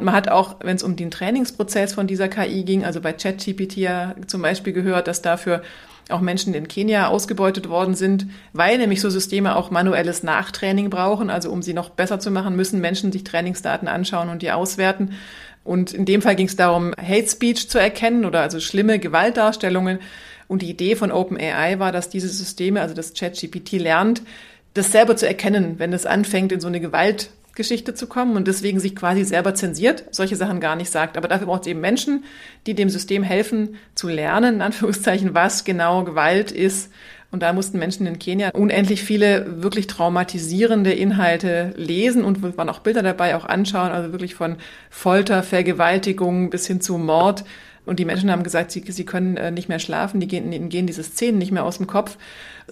Man 0.00 0.14
hat 0.14 0.28
auch, 0.28 0.56
wenn 0.60 0.76
es 0.76 0.82
um 0.82 0.96
den 0.96 1.10
Trainingsprozess 1.10 1.92
von 1.92 2.06
dieser 2.06 2.28
KI 2.28 2.64
ging, 2.64 2.84
also 2.84 3.00
bei 3.00 3.12
ChatGPT 3.12 3.76
ja 3.76 4.14
zum 4.26 4.42
Beispiel 4.42 4.72
gehört, 4.72 5.08
dass 5.08 5.22
dafür 5.22 5.62
auch 6.10 6.20
Menschen 6.20 6.54
in 6.54 6.68
Kenia 6.68 7.08
ausgebeutet 7.08 7.68
worden 7.68 7.94
sind, 7.94 8.26
weil 8.52 8.78
nämlich 8.78 9.00
so 9.00 9.10
Systeme 9.10 9.56
auch 9.56 9.70
manuelles 9.70 10.22
Nachtraining 10.22 10.90
brauchen. 10.90 11.30
Also 11.30 11.50
um 11.50 11.62
sie 11.62 11.74
noch 11.74 11.90
besser 11.90 12.18
zu 12.18 12.30
machen, 12.30 12.56
müssen 12.56 12.80
Menschen 12.80 13.12
sich 13.12 13.24
Trainingsdaten 13.24 13.88
anschauen 13.88 14.28
und 14.28 14.42
die 14.42 14.50
auswerten. 14.50 15.12
Und 15.62 15.92
in 15.92 16.04
dem 16.04 16.22
Fall 16.22 16.36
ging 16.36 16.46
es 16.46 16.56
darum, 16.56 16.94
Hate 16.96 17.28
Speech 17.28 17.68
zu 17.68 17.78
erkennen 17.78 18.24
oder 18.24 18.40
also 18.40 18.60
schlimme 18.60 18.98
Gewaltdarstellungen. 18.98 19.98
Und 20.48 20.62
die 20.62 20.70
Idee 20.70 20.96
von 20.96 21.12
OpenAI 21.12 21.78
war, 21.78 21.92
dass 21.92 22.08
diese 22.08 22.28
Systeme, 22.28 22.80
also 22.80 22.94
das 22.94 23.14
ChatGPT 23.14 23.72
lernt, 23.72 24.22
das 24.74 24.92
selber 24.92 25.16
zu 25.16 25.26
erkennen, 25.26 25.74
wenn 25.78 25.92
es 25.92 26.06
anfängt, 26.06 26.52
in 26.52 26.60
so 26.60 26.68
eine 26.68 26.80
Gewalt 26.80 27.30
Geschichte 27.54 27.94
zu 27.94 28.06
kommen 28.06 28.36
und 28.36 28.46
deswegen 28.48 28.80
sich 28.80 28.96
quasi 28.96 29.24
selber 29.24 29.54
zensiert, 29.54 30.04
solche 30.10 30.36
Sachen 30.36 30.60
gar 30.60 30.76
nicht 30.76 30.90
sagt. 30.90 31.16
Aber 31.16 31.28
dafür 31.28 31.46
braucht 31.46 31.62
es 31.62 31.66
eben 31.66 31.80
Menschen, 31.80 32.24
die 32.66 32.74
dem 32.74 32.90
System 32.90 33.22
helfen 33.22 33.76
zu 33.94 34.08
lernen, 34.08 34.56
in 34.56 34.62
Anführungszeichen, 34.62 35.34
was 35.34 35.64
genau 35.64 36.04
Gewalt 36.04 36.52
ist. 36.52 36.90
Und 37.32 37.44
da 37.44 37.52
mussten 37.52 37.78
Menschen 37.78 38.06
in 38.06 38.18
Kenia 38.18 38.50
unendlich 38.50 39.02
viele 39.02 39.62
wirklich 39.62 39.86
traumatisierende 39.86 40.92
Inhalte 40.92 41.72
lesen 41.76 42.24
und 42.24 42.42
waren 42.56 42.68
auch 42.68 42.80
Bilder 42.80 43.02
dabei, 43.02 43.36
auch 43.36 43.44
anschauen, 43.44 43.92
also 43.92 44.10
wirklich 44.10 44.34
von 44.34 44.56
Folter, 44.90 45.44
Vergewaltigung 45.44 46.50
bis 46.50 46.66
hin 46.66 46.80
zu 46.80 46.98
Mord. 46.98 47.44
Und 47.86 47.98
die 47.98 48.04
Menschen 48.04 48.30
haben 48.30 48.42
gesagt, 48.42 48.70
sie, 48.70 48.84
sie 48.86 49.04
können 49.04 49.36
äh, 49.36 49.50
nicht 49.50 49.68
mehr 49.68 49.78
schlafen, 49.78 50.20
die 50.20 50.28
gehen, 50.28 50.52
ihnen 50.52 50.68
gehen 50.68 50.86
diese 50.86 51.02
Szenen 51.02 51.38
nicht 51.38 51.50
mehr 51.50 51.64
aus 51.64 51.78
dem 51.78 51.86
Kopf. 51.86 52.18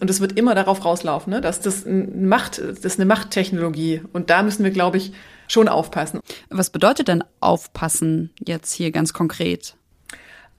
Und 0.01 0.11
es 0.11 0.21
wird 0.21 0.39
immer 0.39 0.55
darauf 0.55 0.85
rauslaufen, 0.85 1.33
ne? 1.33 1.41
dass 1.41 1.61
das 1.61 1.87
ein 1.87 2.29
Macht, 2.29 2.59
das 2.59 2.79
ist 2.79 2.99
eine 2.99 3.07
Machttechnologie. 3.07 4.03
Und 4.13 4.31
da 4.31 4.43
müssen 4.43 4.65
wir, 4.65 4.71
glaube 4.71 4.99
ich, 4.99 5.13
schon 5.49 5.69
aufpassen. 5.69 6.21
Was 6.51 6.71
bedeutet 6.71 7.09
denn 7.09 7.25
aufpassen 7.41 8.31
jetzt 8.47 8.73
hier 8.73 8.91
ganz 8.91 9.13
konkret? 9.13 9.75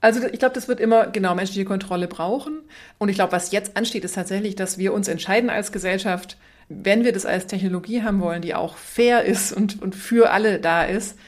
Also 0.00 0.20
ich 0.26 0.38
glaube, 0.38 0.54
das 0.54 0.66
wird 0.66 0.80
immer 0.80 1.06
genau 1.06 1.34
menschliche 1.34 1.64
Kontrolle 1.64 2.08
brauchen. 2.08 2.60
Und 2.98 3.08
ich 3.08 3.16
glaube, 3.16 3.32
was 3.32 3.52
jetzt 3.52 3.76
ansteht, 3.76 4.04
ist 4.04 4.14
tatsächlich, 4.14 4.56
dass 4.56 4.78
wir 4.78 4.92
uns 4.92 5.08
entscheiden 5.08 5.50
als 5.50 5.72
Gesellschaft, 5.72 6.38
wenn 6.68 7.04
wir 7.04 7.12
das 7.12 7.26
als 7.26 7.46
Technologie 7.46 8.02
haben 8.02 8.20
wollen, 8.20 8.42
die 8.42 8.54
auch 8.54 8.76
fair 8.76 9.24
ist 9.24 9.52
und, 9.52 9.82
und 9.82 9.94
für 9.94 10.30
alle 10.30 10.58
da 10.58 10.84
ist, 10.84 11.18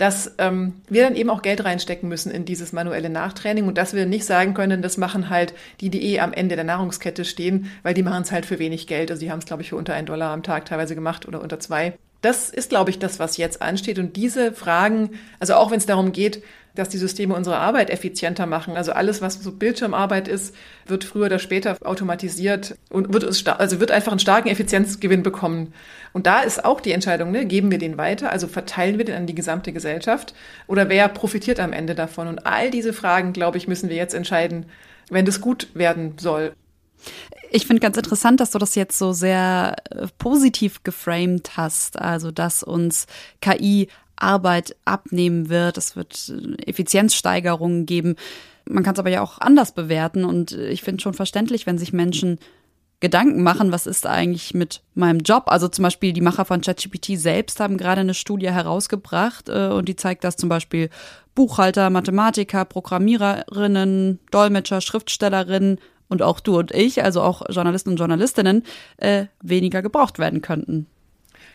dass 0.00 0.34
ähm, 0.38 0.80
wir 0.88 1.04
dann 1.04 1.14
eben 1.14 1.28
auch 1.28 1.42
Geld 1.42 1.62
reinstecken 1.62 2.08
müssen 2.08 2.32
in 2.32 2.46
dieses 2.46 2.72
manuelle 2.72 3.10
Nachtraining 3.10 3.68
und 3.68 3.76
dass 3.76 3.92
wir 3.92 4.06
nicht 4.06 4.24
sagen 4.24 4.54
können, 4.54 4.80
das 4.80 4.96
machen 4.96 5.28
halt 5.28 5.52
die, 5.82 5.90
die 5.90 6.14
eh 6.14 6.20
am 6.20 6.32
Ende 6.32 6.56
der 6.56 6.64
Nahrungskette 6.64 7.26
stehen, 7.26 7.70
weil 7.82 7.92
die 7.92 8.02
machen 8.02 8.22
es 8.22 8.32
halt 8.32 8.46
für 8.46 8.58
wenig 8.58 8.86
Geld. 8.86 9.10
Also 9.10 9.20
die 9.20 9.30
haben 9.30 9.40
es, 9.40 9.44
glaube 9.44 9.62
ich, 9.62 9.68
für 9.68 9.76
unter 9.76 9.92
einen 9.92 10.06
Dollar 10.06 10.32
am 10.32 10.42
Tag 10.42 10.64
teilweise 10.64 10.94
gemacht 10.94 11.28
oder 11.28 11.42
unter 11.42 11.60
zwei. 11.60 11.92
Das 12.22 12.48
ist, 12.48 12.70
glaube 12.70 12.88
ich, 12.88 12.98
das, 12.98 13.18
was 13.18 13.36
jetzt 13.36 13.60
ansteht. 13.60 13.98
Und 13.98 14.16
diese 14.16 14.52
Fragen, 14.52 15.10
also 15.38 15.54
auch 15.54 15.70
wenn 15.70 15.78
es 15.78 15.86
darum 15.86 16.12
geht, 16.12 16.42
dass 16.74 16.88
die 16.88 16.98
Systeme 16.98 17.34
unsere 17.34 17.58
Arbeit 17.58 17.90
effizienter 17.90 18.46
machen. 18.46 18.76
Also 18.76 18.92
alles, 18.92 19.20
was 19.20 19.42
so 19.42 19.52
Bildschirmarbeit 19.52 20.28
ist, 20.28 20.54
wird 20.86 21.04
früher 21.04 21.26
oder 21.26 21.38
später 21.38 21.76
automatisiert 21.84 22.76
und 22.90 23.12
wird, 23.12 23.48
also 23.48 23.80
wird 23.80 23.90
einfach 23.90 24.12
einen 24.12 24.20
starken 24.20 24.48
Effizienzgewinn 24.48 25.22
bekommen. 25.22 25.72
Und 26.12 26.26
da 26.26 26.40
ist 26.40 26.64
auch 26.64 26.80
die 26.80 26.92
Entscheidung, 26.92 27.30
ne, 27.30 27.46
geben 27.46 27.70
wir 27.70 27.78
den 27.78 27.98
weiter, 27.98 28.30
also 28.30 28.48
verteilen 28.48 28.98
wir 28.98 29.04
den 29.04 29.14
an 29.14 29.26
die 29.26 29.34
gesamte 29.34 29.72
Gesellschaft 29.72 30.34
oder 30.66 30.88
wer 30.88 31.08
profitiert 31.08 31.60
am 31.60 31.72
Ende 31.72 31.94
davon? 31.94 32.28
Und 32.28 32.46
all 32.46 32.70
diese 32.70 32.92
Fragen, 32.92 33.32
glaube 33.32 33.58
ich, 33.58 33.68
müssen 33.68 33.88
wir 33.88 33.96
jetzt 33.96 34.14
entscheiden, 34.14 34.66
wenn 35.10 35.24
das 35.24 35.40
gut 35.40 35.68
werden 35.74 36.14
soll. 36.18 36.52
Ich 37.50 37.66
finde 37.66 37.80
ganz 37.80 37.96
interessant, 37.96 38.40
dass 38.40 38.52
du 38.52 38.58
das 38.58 38.74
jetzt 38.74 38.96
so 38.96 39.12
sehr 39.12 39.74
äh, 39.90 40.06
positiv 40.18 40.82
geframed 40.84 41.56
hast, 41.56 41.98
also 41.98 42.30
dass 42.30 42.62
uns 42.62 43.06
KI 43.40 43.88
Arbeit 44.20 44.76
abnehmen 44.84 45.48
wird. 45.48 45.76
Es 45.76 45.96
wird 45.96 46.32
Effizienzsteigerungen 46.66 47.86
geben. 47.86 48.16
Man 48.68 48.84
kann 48.84 48.94
es 48.94 49.00
aber 49.00 49.10
ja 49.10 49.22
auch 49.22 49.38
anders 49.38 49.72
bewerten 49.72 50.24
und 50.24 50.52
ich 50.52 50.82
finde 50.82 51.02
schon 51.02 51.14
verständlich, 51.14 51.66
wenn 51.66 51.78
sich 51.78 51.92
Menschen 51.92 52.38
Gedanken 53.00 53.42
machen, 53.42 53.72
was 53.72 53.86
ist 53.86 54.06
eigentlich 54.06 54.52
mit 54.52 54.82
meinem 54.94 55.20
Job? 55.20 55.44
Also 55.46 55.68
zum 55.68 55.84
Beispiel 55.84 56.12
die 56.12 56.20
Macher 56.20 56.44
von 56.44 56.60
ChatGPT 56.60 57.18
selbst 57.18 57.58
haben 57.58 57.78
gerade 57.78 58.02
eine 58.02 58.12
Studie 58.12 58.50
herausgebracht 58.50 59.48
äh, 59.48 59.68
und 59.68 59.88
die 59.88 59.96
zeigt, 59.96 60.22
dass 60.22 60.36
zum 60.36 60.50
Beispiel 60.50 60.90
Buchhalter, 61.34 61.88
Mathematiker, 61.88 62.66
Programmiererinnen, 62.66 64.20
Dolmetscher, 64.30 64.82
Schriftstellerinnen 64.82 65.78
und 66.08 66.20
auch 66.20 66.40
du 66.40 66.58
und 66.58 66.72
ich, 66.72 67.02
also 67.02 67.22
auch 67.22 67.42
Journalisten 67.48 67.90
und 67.90 67.96
Journalistinnen, 67.96 68.64
äh, 68.98 69.26
weniger 69.42 69.80
gebraucht 69.80 70.18
werden 70.18 70.42
könnten. 70.42 70.86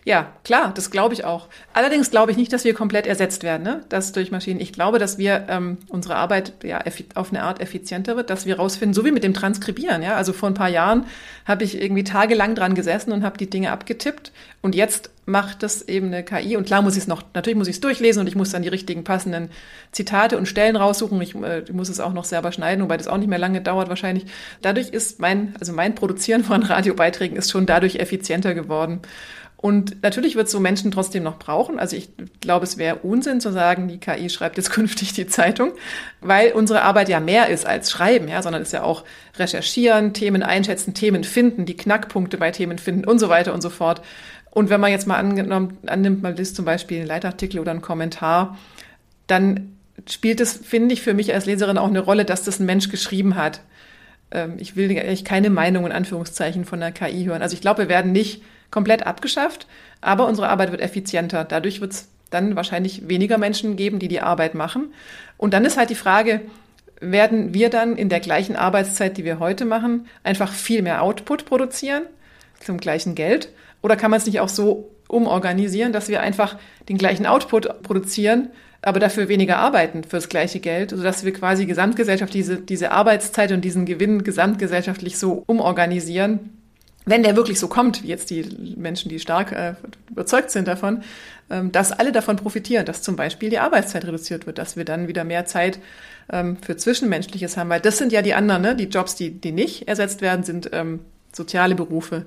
Ja, 0.07 0.33
klar, 0.43 0.71
das 0.71 0.91
glaube 0.91 1.15
ich 1.15 1.25
auch. 1.25 1.47
Allerdings 1.73 2.11
glaube 2.11 2.29
ich 2.29 2.37
nicht, 2.37 2.53
dass 2.53 2.63
wir 2.63 2.75
komplett 2.75 3.07
ersetzt 3.07 3.41
werden, 3.41 3.63
ne? 3.63 3.81
das 3.89 4.11
durch 4.11 4.29
Maschinen. 4.29 4.59
Ich 4.59 4.71
glaube, 4.71 4.99
dass 4.99 5.17
wir 5.17 5.47
ähm, 5.49 5.79
unsere 5.89 6.15
Arbeit 6.15 6.53
ja 6.63 6.83
auf 7.15 7.31
eine 7.31 7.41
Art 7.41 7.59
effizienter 7.59 8.15
wird, 8.15 8.29
dass 8.29 8.45
wir 8.45 8.57
rausfinden, 8.57 8.93
so 8.93 9.03
wie 9.03 9.11
mit 9.11 9.23
dem 9.23 9.33
Transkribieren. 9.33 10.03
Ja, 10.03 10.13
also 10.13 10.31
vor 10.31 10.47
ein 10.47 10.53
paar 10.53 10.69
Jahren 10.69 11.07
habe 11.45 11.63
ich 11.63 11.81
irgendwie 11.81 12.03
tagelang 12.03 12.53
dran 12.53 12.75
gesessen 12.75 13.13
und 13.13 13.23
habe 13.23 13.39
die 13.39 13.49
Dinge 13.49 13.71
abgetippt 13.71 14.31
und 14.61 14.75
jetzt 14.75 15.09
macht 15.25 15.63
das 15.63 15.81
eben 15.81 16.07
eine 16.07 16.23
KI 16.23 16.55
und 16.55 16.67
klar 16.67 16.83
muss 16.83 16.95
ich 16.95 17.01
es 17.01 17.07
noch, 17.07 17.23
natürlich 17.33 17.57
muss 17.57 17.67
ich 17.67 17.77
es 17.77 17.81
durchlesen 17.81 18.19
und 18.19 18.27
ich 18.27 18.35
muss 18.35 18.51
dann 18.51 18.61
die 18.61 18.69
richtigen 18.69 19.03
passenden 19.03 19.49
Zitate 19.91 20.37
und 20.37 20.45
Stellen 20.47 20.75
raussuchen. 20.75 21.19
Ich, 21.19 21.33
äh, 21.33 21.63
muss 21.71 21.89
es 21.89 21.99
auch 21.99 22.13
noch 22.13 22.25
selber 22.25 22.51
schneiden, 22.51 22.83
wobei 22.83 22.97
das 22.97 23.07
auch 23.07 23.17
nicht 23.17 23.29
mehr 23.29 23.39
lange 23.39 23.61
dauert 23.61 23.89
wahrscheinlich. 23.89 24.27
Dadurch 24.61 24.89
ist 24.89 25.19
mein, 25.19 25.55
also 25.59 25.73
mein 25.73 25.95
Produzieren 25.95 26.43
von 26.43 26.61
Radiobeiträgen 26.63 27.37
ist 27.37 27.49
schon 27.49 27.65
dadurch 27.65 27.95
effizienter 27.95 28.53
geworden. 28.53 29.01
Und 29.65 30.03
natürlich 30.03 30.35
wird 30.35 30.45
es 30.45 30.51
so 30.51 30.59
Menschen 30.59 30.91
trotzdem 30.91 31.23
noch 31.23 31.39
brauchen. 31.39 31.79
Also 31.79 31.95
ich 31.95 32.09
glaube, 32.39 32.65
es 32.65 32.77
wäre 32.77 32.97
Unsinn 32.97 33.41
zu 33.41 33.51
sagen, 33.51 33.87
die 33.87 33.97
KI 33.97 34.29
schreibt 34.29 34.57
jetzt 34.57 34.69
künftig 34.71 35.13
die 35.13 35.25
Zeitung, 35.25 35.71
weil 36.21 36.51
unsere 36.51 36.83
Arbeit 36.83 37.09
ja 37.09 37.19
mehr 37.19 37.49
ist 37.49 37.65
als 37.65 37.89
Schreiben, 37.89 38.27
ja, 38.27 38.43
sondern 38.43 38.61
ist 38.61 38.73
ja 38.73 38.83
auch 38.83 39.05
recherchieren, 39.39 40.13
Themen 40.13 40.43
einschätzen, 40.43 40.93
Themen 40.93 41.23
finden, 41.23 41.65
die 41.65 41.75
Knackpunkte 41.75 42.37
bei 42.37 42.51
Themen 42.51 42.77
finden 42.77 43.05
und 43.05 43.17
so 43.17 43.27
weiter 43.27 43.55
und 43.55 43.61
so 43.61 43.71
fort. 43.71 44.03
Und 44.51 44.69
wenn 44.69 44.79
man 44.79 44.91
jetzt 44.91 45.07
mal 45.07 45.17
angenommen, 45.17 45.79
annimmt, 45.87 46.21
man 46.21 46.35
liest 46.35 46.55
zum 46.55 46.65
Beispiel 46.65 46.99
einen 46.99 47.07
Leitartikel 47.07 47.59
oder 47.59 47.71
einen 47.71 47.81
Kommentar, 47.81 48.59
dann 49.25 49.77
spielt 50.07 50.41
es, 50.41 50.53
finde 50.57 50.93
ich, 50.93 51.01
für 51.01 51.15
mich 51.15 51.33
als 51.33 51.47
Leserin 51.47 51.79
auch 51.79 51.87
eine 51.87 52.01
Rolle, 52.01 52.25
dass 52.25 52.43
das 52.43 52.59
ein 52.59 52.67
Mensch 52.67 52.89
geschrieben 52.89 53.33
hat. 53.33 53.61
Ähm, 54.29 54.57
ich 54.57 54.75
will 54.75 54.91
eigentlich 54.91 55.25
keine 55.25 55.49
Meinung 55.49 55.87
in 55.87 55.91
Anführungszeichen 55.91 56.65
von 56.65 56.79
der 56.79 56.91
KI 56.91 57.23
hören. 57.25 57.41
Also 57.41 57.55
ich 57.55 57.61
glaube, 57.61 57.81
wir 57.81 57.89
werden 57.89 58.11
nicht 58.11 58.43
komplett 58.71 59.05
abgeschafft, 59.05 59.67
aber 60.01 60.27
unsere 60.27 60.49
Arbeit 60.49 60.71
wird 60.71 60.81
effizienter. 60.81 61.43
Dadurch 61.43 61.81
wird 61.81 61.93
es 61.93 62.09
dann 62.29 62.55
wahrscheinlich 62.55 63.07
weniger 63.07 63.37
Menschen 63.37 63.75
geben, 63.75 63.99
die 63.99 64.07
die 64.07 64.21
Arbeit 64.21 64.55
machen. 64.55 64.93
Und 65.37 65.53
dann 65.53 65.65
ist 65.65 65.77
halt 65.77 65.89
die 65.89 65.95
Frage, 65.95 66.41
werden 66.99 67.53
wir 67.53 67.69
dann 67.69 67.97
in 67.97 68.09
der 68.09 68.19
gleichen 68.19 68.55
Arbeitszeit, 68.55 69.17
die 69.17 69.25
wir 69.25 69.39
heute 69.39 69.65
machen, 69.65 70.07
einfach 70.23 70.51
viel 70.51 70.81
mehr 70.81 71.01
Output 71.01 71.45
produzieren 71.45 72.03
zum 72.59 72.77
gleichen 72.77 73.15
Geld? 73.15 73.49
Oder 73.81 73.95
kann 73.95 74.11
man 74.11 74.19
es 74.19 74.25
nicht 74.25 74.39
auch 74.39 74.49
so 74.49 74.91
umorganisieren, 75.07 75.93
dass 75.93 76.09
wir 76.09 76.21
einfach 76.21 76.57
den 76.89 76.97
gleichen 76.97 77.25
Output 77.25 77.83
produzieren, 77.83 78.49
aber 78.81 78.99
dafür 78.99 79.27
weniger 79.27 79.57
arbeiten 79.57 80.03
fürs 80.03 80.29
gleiche 80.29 80.59
Geld, 80.59 80.91
sodass 80.91 81.25
wir 81.25 81.33
quasi 81.33 81.65
gesamtgesellschaftlich 81.65 82.43
diese, 82.43 82.57
diese 82.57 82.91
Arbeitszeit 82.91 83.51
und 83.51 83.61
diesen 83.61 83.85
Gewinn 83.85 84.23
gesamtgesellschaftlich 84.23 85.17
so 85.17 85.43
umorganisieren, 85.47 86.54
wenn 87.05 87.23
der 87.23 87.35
wirklich 87.35 87.59
so 87.59 87.67
kommt, 87.67 88.03
wie 88.03 88.07
jetzt 88.07 88.29
die 88.29 88.45
Menschen, 88.77 89.09
die 89.09 89.19
stark 89.19 89.51
äh, 89.51 89.75
überzeugt 90.09 90.51
sind 90.51 90.67
davon, 90.67 91.03
ähm, 91.49 91.71
dass 91.71 91.91
alle 91.91 92.11
davon 92.11 92.35
profitieren, 92.35 92.85
dass 92.85 93.01
zum 93.01 93.15
Beispiel 93.15 93.49
die 93.49 93.59
Arbeitszeit 93.59 94.05
reduziert 94.05 94.47
wird, 94.47 94.57
dass 94.57 94.75
wir 94.75 94.85
dann 94.85 95.07
wieder 95.07 95.23
mehr 95.23 95.45
Zeit 95.45 95.79
ähm, 96.31 96.57
für 96.57 96.75
Zwischenmenschliches 96.75 97.57
haben, 97.57 97.69
weil 97.69 97.81
das 97.81 97.97
sind 97.97 98.11
ja 98.11 98.21
die 98.21 98.33
anderen, 98.33 98.63
ne? 98.63 98.75
die 98.75 98.85
Jobs, 98.85 99.15
die, 99.15 99.31
die 99.31 99.51
nicht 99.51 99.87
ersetzt 99.87 100.21
werden, 100.21 100.43
sind 100.43 100.69
ähm, 100.73 101.01
soziale 101.31 101.75
Berufe, 101.75 102.25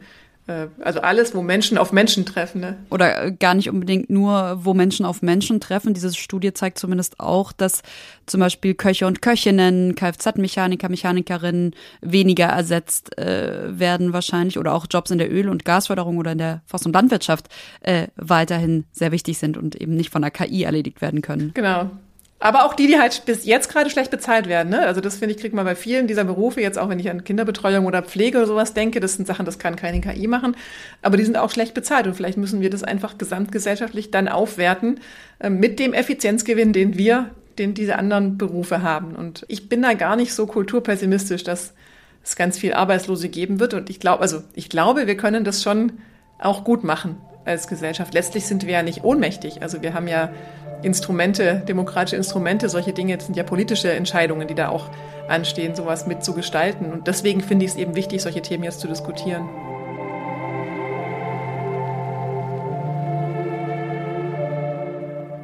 also 0.80 1.00
alles, 1.00 1.34
wo 1.34 1.42
Menschen 1.42 1.76
auf 1.76 1.92
Menschen 1.92 2.24
treffen. 2.24 2.60
Ne? 2.60 2.76
Oder 2.90 3.24
äh, 3.24 3.32
gar 3.32 3.54
nicht 3.54 3.68
unbedingt 3.68 4.08
nur, 4.08 4.64
wo 4.64 4.72
Menschen 4.72 5.04
auf 5.04 5.20
Menschen 5.20 5.60
treffen. 5.60 5.92
Diese 5.92 6.12
Studie 6.14 6.54
zeigt 6.54 6.78
zumindest 6.78 7.20
auch, 7.20 7.52
dass 7.52 7.82
zum 8.24 8.40
Beispiel 8.40 8.74
Köche 8.74 9.06
und 9.06 9.20
Köchinnen, 9.20 9.94
Kfz-Mechaniker, 9.94 10.88
Mechanikerinnen 10.88 11.74
weniger 12.00 12.46
ersetzt 12.46 13.18
äh, 13.18 13.78
werden 13.78 14.12
wahrscheinlich 14.14 14.58
oder 14.58 14.72
auch 14.72 14.86
Jobs 14.90 15.10
in 15.10 15.18
der 15.18 15.30
Öl- 15.30 15.50
und 15.50 15.66
Gasförderung 15.66 16.16
oder 16.16 16.32
in 16.32 16.38
der 16.38 16.62
Forst- 16.66 16.86
und 16.86 16.94
Landwirtschaft 16.94 17.48
äh, 17.80 18.06
weiterhin 18.16 18.84
sehr 18.92 19.12
wichtig 19.12 19.38
sind 19.38 19.58
und 19.58 19.76
eben 19.76 19.96
nicht 19.96 20.10
von 20.10 20.22
der 20.22 20.30
KI 20.30 20.62
erledigt 20.62 21.02
werden 21.02 21.20
können. 21.20 21.52
Genau. 21.54 21.90
Aber 22.40 22.64
auch 22.64 22.74
die, 22.74 22.86
die 22.86 22.98
halt 22.98 23.24
bis 23.26 23.44
jetzt 23.44 23.68
gerade 23.68 23.90
schlecht 23.90 24.12
bezahlt 24.12 24.48
werden. 24.48 24.68
Ne? 24.68 24.80
Also 24.80 25.00
das 25.00 25.16
finde 25.16 25.34
ich, 25.34 25.40
kriegt 25.40 25.54
man 25.54 25.64
bei 25.64 25.74
vielen 25.74 26.06
dieser 26.06 26.22
Berufe, 26.22 26.60
jetzt 26.60 26.78
auch 26.78 26.88
wenn 26.88 27.00
ich 27.00 27.10
an 27.10 27.24
Kinderbetreuung 27.24 27.84
oder 27.86 28.02
Pflege 28.02 28.38
oder 28.38 28.46
sowas 28.46 28.74
denke, 28.74 29.00
das 29.00 29.14
sind 29.14 29.26
Sachen, 29.26 29.44
das 29.44 29.58
kann 29.58 29.74
keine 29.74 30.00
KI 30.00 30.28
machen. 30.28 30.56
Aber 31.02 31.16
die 31.16 31.24
sind 31.24 31.36
auch 31.36 31.50
schlecht 31.50 31.74
bezahlt 31.74 32.06
und 32.06 32.14
vielleicht 32.14 32.38
müssen 32.38 32.60
wir 32.60 32.70
das 32.70 32.84
einfach 32.84 33.18
gesamtgesellschaftlich 33.18 34.12
dann 34.12 34.28
aufwerten 34.28 35.00
äh, 35.40 35.50
mit 35.50 35.80
dem 35.80 35.92
Effizienzgewinn, 35.92 36.72
den 36.72 36.96
wir, 36.96 37.30
den 37.58 37.74
diese 37.74 37.96
anderen 37.96 38.38
Berufe 38.38 38.82
haben. 38.82 39.16
Und 39.16 39.44
ich 39.48 39.68
bin 39.68 39.82
da 39.82 39.94
gar 39.94 40.14
nicht 40.14 40.32
so 40.32 40.46
kulturpessimistisch, 40.46 41.42
dass 41.42 41.74
es 42.22 42.36
ganz 42.36 42.56
viel 42.56 42.72
Arbeitslose 42.72 43.28
geben 43.30 43.58
wird. 43.58 43.74
Und 43.74 43.90
ich 43.90 43.98
glaube, 43.98 44.22
also 44.22 44.42
ich 44.54 44.68
glaube, 44.68 45.08
wir 45.08 45.16
können 45.16 45.42
das 45.42 45.60
schon 45.60 45.92
auch 46.38 46.62
gut 46.62 46.84
machen 46.84 47.16
als 47.48 47.66
Gesellschaft. 47.66 48.14
Letztlich 48.14 48.46
sind 48.46 48.66
wir 48.66 48.74
ja 48.74 48.82
nicht 48.82 49.04
ohnmächtig. 49.04 49.62
Also 49.62 49.82
wir 49.82 49.94
haben 49.94 50.06
ja 50.06 50.30
Instrumente, 50.82 51.62
demokratische 51.66 52.14
Instrumente, 52.14 52.68
solche 52.68 52.92
Dinge 52.92 53.20
sind 53.20 53.36
ja 53.36 53.42
politische 53.42 53.90
Entscheidungen, 53.90 54.46
die 54.46 54.54
da 54.54 54.68
auch 54.68 54.90
anstehen, 55.28 55.74
sowas 55.74 56.06
mitzugestalten. 56.06 56.92
Und 56.92 57.08
deswegen 57.08 57.40
finde 57.40 57.64
ich 57.64 57.72
es 57.72 57.76
eben 57.76 57.96
wichtig, 57.96 58.22
solche 58.22 58.42
Themen 58.42 58.62
jetzt 58.62 58.78
zu 58.78 58.86
diskutieren. 58.86 59.48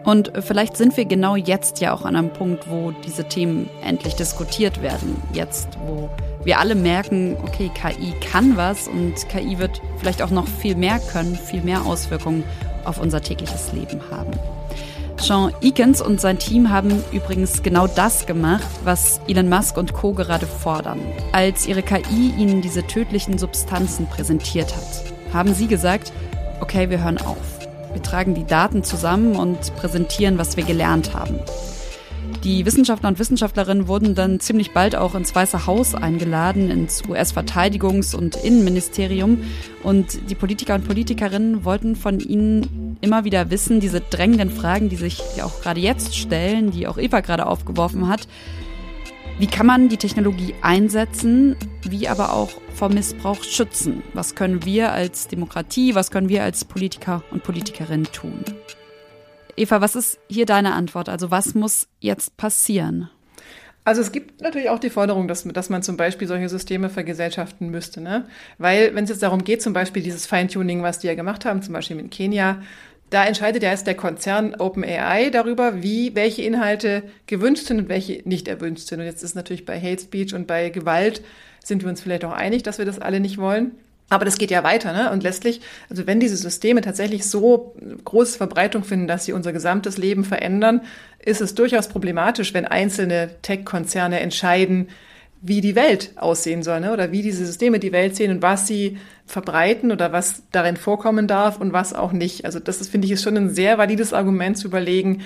Und 0.04 0.32
vielleicht 0.40 0.76
sind 0.76 0.96
wir 0.96 1.06
genau 1.06 1.34
jetzt 1.34 1.80
ja 1.80 1.94
auch 1.94 2.04
an 2.04 2.14
einem 2.14 2.30
Punkt, 2.30 2.68
wo 2.68 2.92
diese 3.04 3.24
Themen 3.24 3.70
endlich 3.82 4.14
diskutiert 4.14 4.82
werden. 4.82 5.16
Jetzt, 5.32 5.68
wo 5.86 6.10
wir 6.44 6.58
alle 6.58 6.74
merken, 6.74 7.36
okay, 7.42 7.70
KI 7.74 8.12
kann 8.20 8.56
was 8.56 8.86
und 8.86 9.28
KI 9.30 9.58
wird 9.58 9.80
vielleicht 9.98 10.20
auch 10.20 10.30
noch 10.30 10.46
viel 10.46 10.76
mehr 10.76 10.98
können, 10.98 11.34
viel 11.34 11.62
mehr 11.62 11.86
Auswirkungen 11.86 12.44
auf 12.84 13.00
unser 13.00 13.22
tägliches 13.22 13.72
Leben 13.72 14.00
haben. 14.10 14.32
Sean 15.16 15.54
Eakins 15.62 16.02
und 16.02 16.20
sein 16.20 16.38
Team 16.38 16.68
haben 16.68 17.02
übrigens 17.12 17.62
genau 17.62 17.86
das 17.86 18.26
gemacht, 18.26 18.68
was 18.82 19.20
Elon 19.26 19.48
Musk 19.48 19.78
und 19.78 19.94
Co. 19.94 20.12
gerade 20.12 20.46
fordern. 20.46 21.00
Als 21.32 21.66
ihre 21.66 21.82
KI 21.82 22.34
ihnen 22.36 22.60
diese 22.60 22.86
tödlichen 22.86 23.38
Substanzen 23.38 24.06
präsentiert 24.06 24.76
hat, 24.76 25.04
haben 25.32 25.54
sie 25.54 25.66
gesagt, 25.66 26.12
okay, 26.60 26.90
wir 26.90 27.02
hören 27.02 27.18
auf. 27.18 27.53
Wir 27.94 28.02
tragen 28.02 28.34
die 28.34 28.44
Daten 28.44 28.82
zusammen 28.84 29.36
und 29.36 29.74
präsentieren, 29.76 30.36
was 30.36 30.58
wir 30.58 30.64
gelernt 30.64 31.14
haben. 31.14 31.38
Die 32.42 32.66
Wissenschaftler 32.66 33.08
und 33.08 33.18
Wissenschaftlerinnen 33.18 33.88
wurden 33.88 34.14
dann 34.14 34.38
ziemlich 34.38 34.72
bald 34.72 34.96
auch 34.96 35.14
ins 35.14 35.34
Weiße 35.34 35.66
Haus 35.66 35.94
eingeladen, 35.94 36.70
ins 36.70 37.02
US-Verteidigungs- 37.08 38.14
und 38.14 38.36
Innenministerium. 38.36 39.42
Und 39.82 40.28
die 40.28 40.34
Politiker 40.34 40.74
und 40.74 40.86
Politikerinnen 40.86 41.64
wollten 41.64 41.96
von 41.96 42.20
ihnen 42.20 42.98
immer 43.00 43.24
wieder 43.24 43.50
wissen, 43.50 43.80
diese 43.80 44.00
drängenden 44.00 44.50
Fragen, 44.50 44.90
die 44.90 44.96
sich 44.96 45.22
ja 45.36 45.44
auch 45.44 45.62
gerade 45.62 45.80
jetzt 45.80 46.16
stellen, 46.16 46.70
die 46.70 46.86
auch 46.86 46.98
Eva 46.98 47.20
gerade 47.20 47.46
aufgeworfen 47.46 48.08
hat. 48.08 48.28
Wie 49.36 49.48
kann 49.48 49.66
man 49.66 49.88
die 49.88 49.96
Technologie 49.96 50.54
einsetzen, 50.62 51.56
wie 51.82 52.06
aber 52.06 52.32
auch 52.32 52.50
vor 52.72 52.88
Missbrauch 52.88 53.42
schützen? 53.42 54.04
Was 54.12 54.36
können 54.36 54.64
wir 54.64 54.92
als 54.92 55.26
Demokratie, 55.26 55.96
was 55.96 56.12
können 56.12 56.28
wir 56.28 56.44
als 56.44 56.64
Politiker 56.64 57.24
und 57.32 57.42
Politikerinnen 57.42 58.06
tun? 58.12 58.44
Eva, 59.56 59.80
was 59.80 59.96
ist 59.96 60.20
hier 60.28 60.46
deine 60.46 60.74
Antwort? 60.74 61.08
Also 61.08 61.32
was 61.32 61.54
muss 61.54 61.88
jetzt 61.98 62.36
passieren? 62.36 63.10
Also 63.82 64.00
es 64.02 64.12
gibt 64.12 64.40
natürlich 64.40 64.70
auch 64.70 64.78
die 64.78 64.88
Forderung, 64.88 65.26
dass, 65.26 65.42
dass 65.42 65.68
man 65.68 65.82
zum 65.82 65.96
Beispiel 65.96 66.28
solche 66.28 66.48
Systeme 66.48 66.88
vergesellschaften 66.88 67.70
müsste. 67.70 68.00
Ne? 68.00 68.26
Weil 68.58 68.94
wenn 68.94 69.02
es 69.02 69.10
jetzt 69.10 69.22
darum 69.22 69.42
geht, 69.42 69.62
zum 69.62 69.72
Beispiel 69.72 70.02
dieses 70.02 70.26
Feintuning, 70.26 70.82
was 70.82 71.00
die 71.00 71.08
ja 71.08 71.14
gemacht 71.14 71.44
haben, 71.44 71.60
zum 71.60 71.74
Beispiel 71.74 71.98
in 71.98 72.08
Kenia, 72.08 72.62
da 73.14 73.24
entscheidet 73.24 73.62
ja 73.62 73.70
erst 73.70 73.86
der 73.86 73.94
Konzern 73.94 74.56
OpenAI 74.56 75.30
darüber, 75.30 75.82
wie 75.82 76.14
welche 76.16 76.42
Inhalte 76.42 77.04
gewünscht 77.26 77.66
sind 77.66 77.78
und 77.78 77.88
welche 77.88 78.22
nicht 78.24 78.48
erwünscht 78.48 78.88
sind. 78.88 79.00
Und 79.00 79.06
jetzt 79.06 79.22
ist 79.22 79.36
natürlich 79.36 79.64
bei 79.64 79.80
Hate 79.80 80.02
Speech 80.02 80.34
und 80.34 80.46
bei 80.46 80.70
Gewalt 80.70 81.22
sind 81.62 81.82
wir 81.82 81.88
uns 81.88 82.00
vielleicht 82.00 82.24
auch 82.24 82.32
einig, 82.32 82.64
dass 82.64 82.78
wir 82.78 82.84
das 82.84 82.98
alle 82.98 83.20
nicht 83.20 83.38
wollen. 83.38 83.72
Aber 84.10 84.24
das 84.24 84.36
geht 84.36 84.50
ja 84.50 84.64
weiter, 84.64 84.92
ne? 84.92 85.10
Und 85.12 85.22
letztlich, 85.22 85.60
also 85.88 86.06
wenn 86.06 86.20
diese 86.20 86.36
Systeme 86.36 86.82
tatsächlich 86.82 87.24
so 87.24 87.74
große 88.04 88.36
Verbreitung 88.36 88.84
finden, 88.84 89.06
dass 89.06 89.24
sie 89.24 89.32
unser 89.32 89.52
gesamtes 89.52 89.96
Leben 89.96 90.24
verändern, 90.24 90.82
ist 91.24 91.40
es 91.40 91.54
durchaus 91.54 91.88
problematisch, 91.88 92.52
wenn 92.52 92.66
einzelne 92.66 93.30
Tech-Konzerne 93.42 94.20
entscheiden, 94.20 94.88
wie 95.46 95.60
die 95.60 95.74
Welt 95.74 96.12
aussehen 96.16 96.62
soll, 96.62 96.80
ne? 96.80 96.90
oder 96.90 97.12
wie 97.12 97.20
diese 97.20 97.44
Systeme 97.44 97.78
die 97.78 97.92
Welt 97.92 98.16
sehen 98.16 98.30
und 98.30 98.40
was 98.40 98.66
sie 98.66 98.96
verbreiten 99.26 99.92
oder 99.92 100.10
was 100.10 100.42
darin 100.52 100.78
vorkommen 100.78 101.26
darf 101.26 101.60
und 101.60 101.74
was 101.74 101.92
auch 101.92 102.12
nicht. 102.12 102.46
Also 102.46 102.60
das 102.60 102.88
finde 102.88 103.04
ich, 103.04 103.12
ist 103.12 103.22
schon 103.22 103.36
ein 103.36 103.50
sehr 103.50 103.76
valides 103.76 104.14
Argument 104.14 104.56
zu 104.56 104.68
überlegen, 104.68 105.20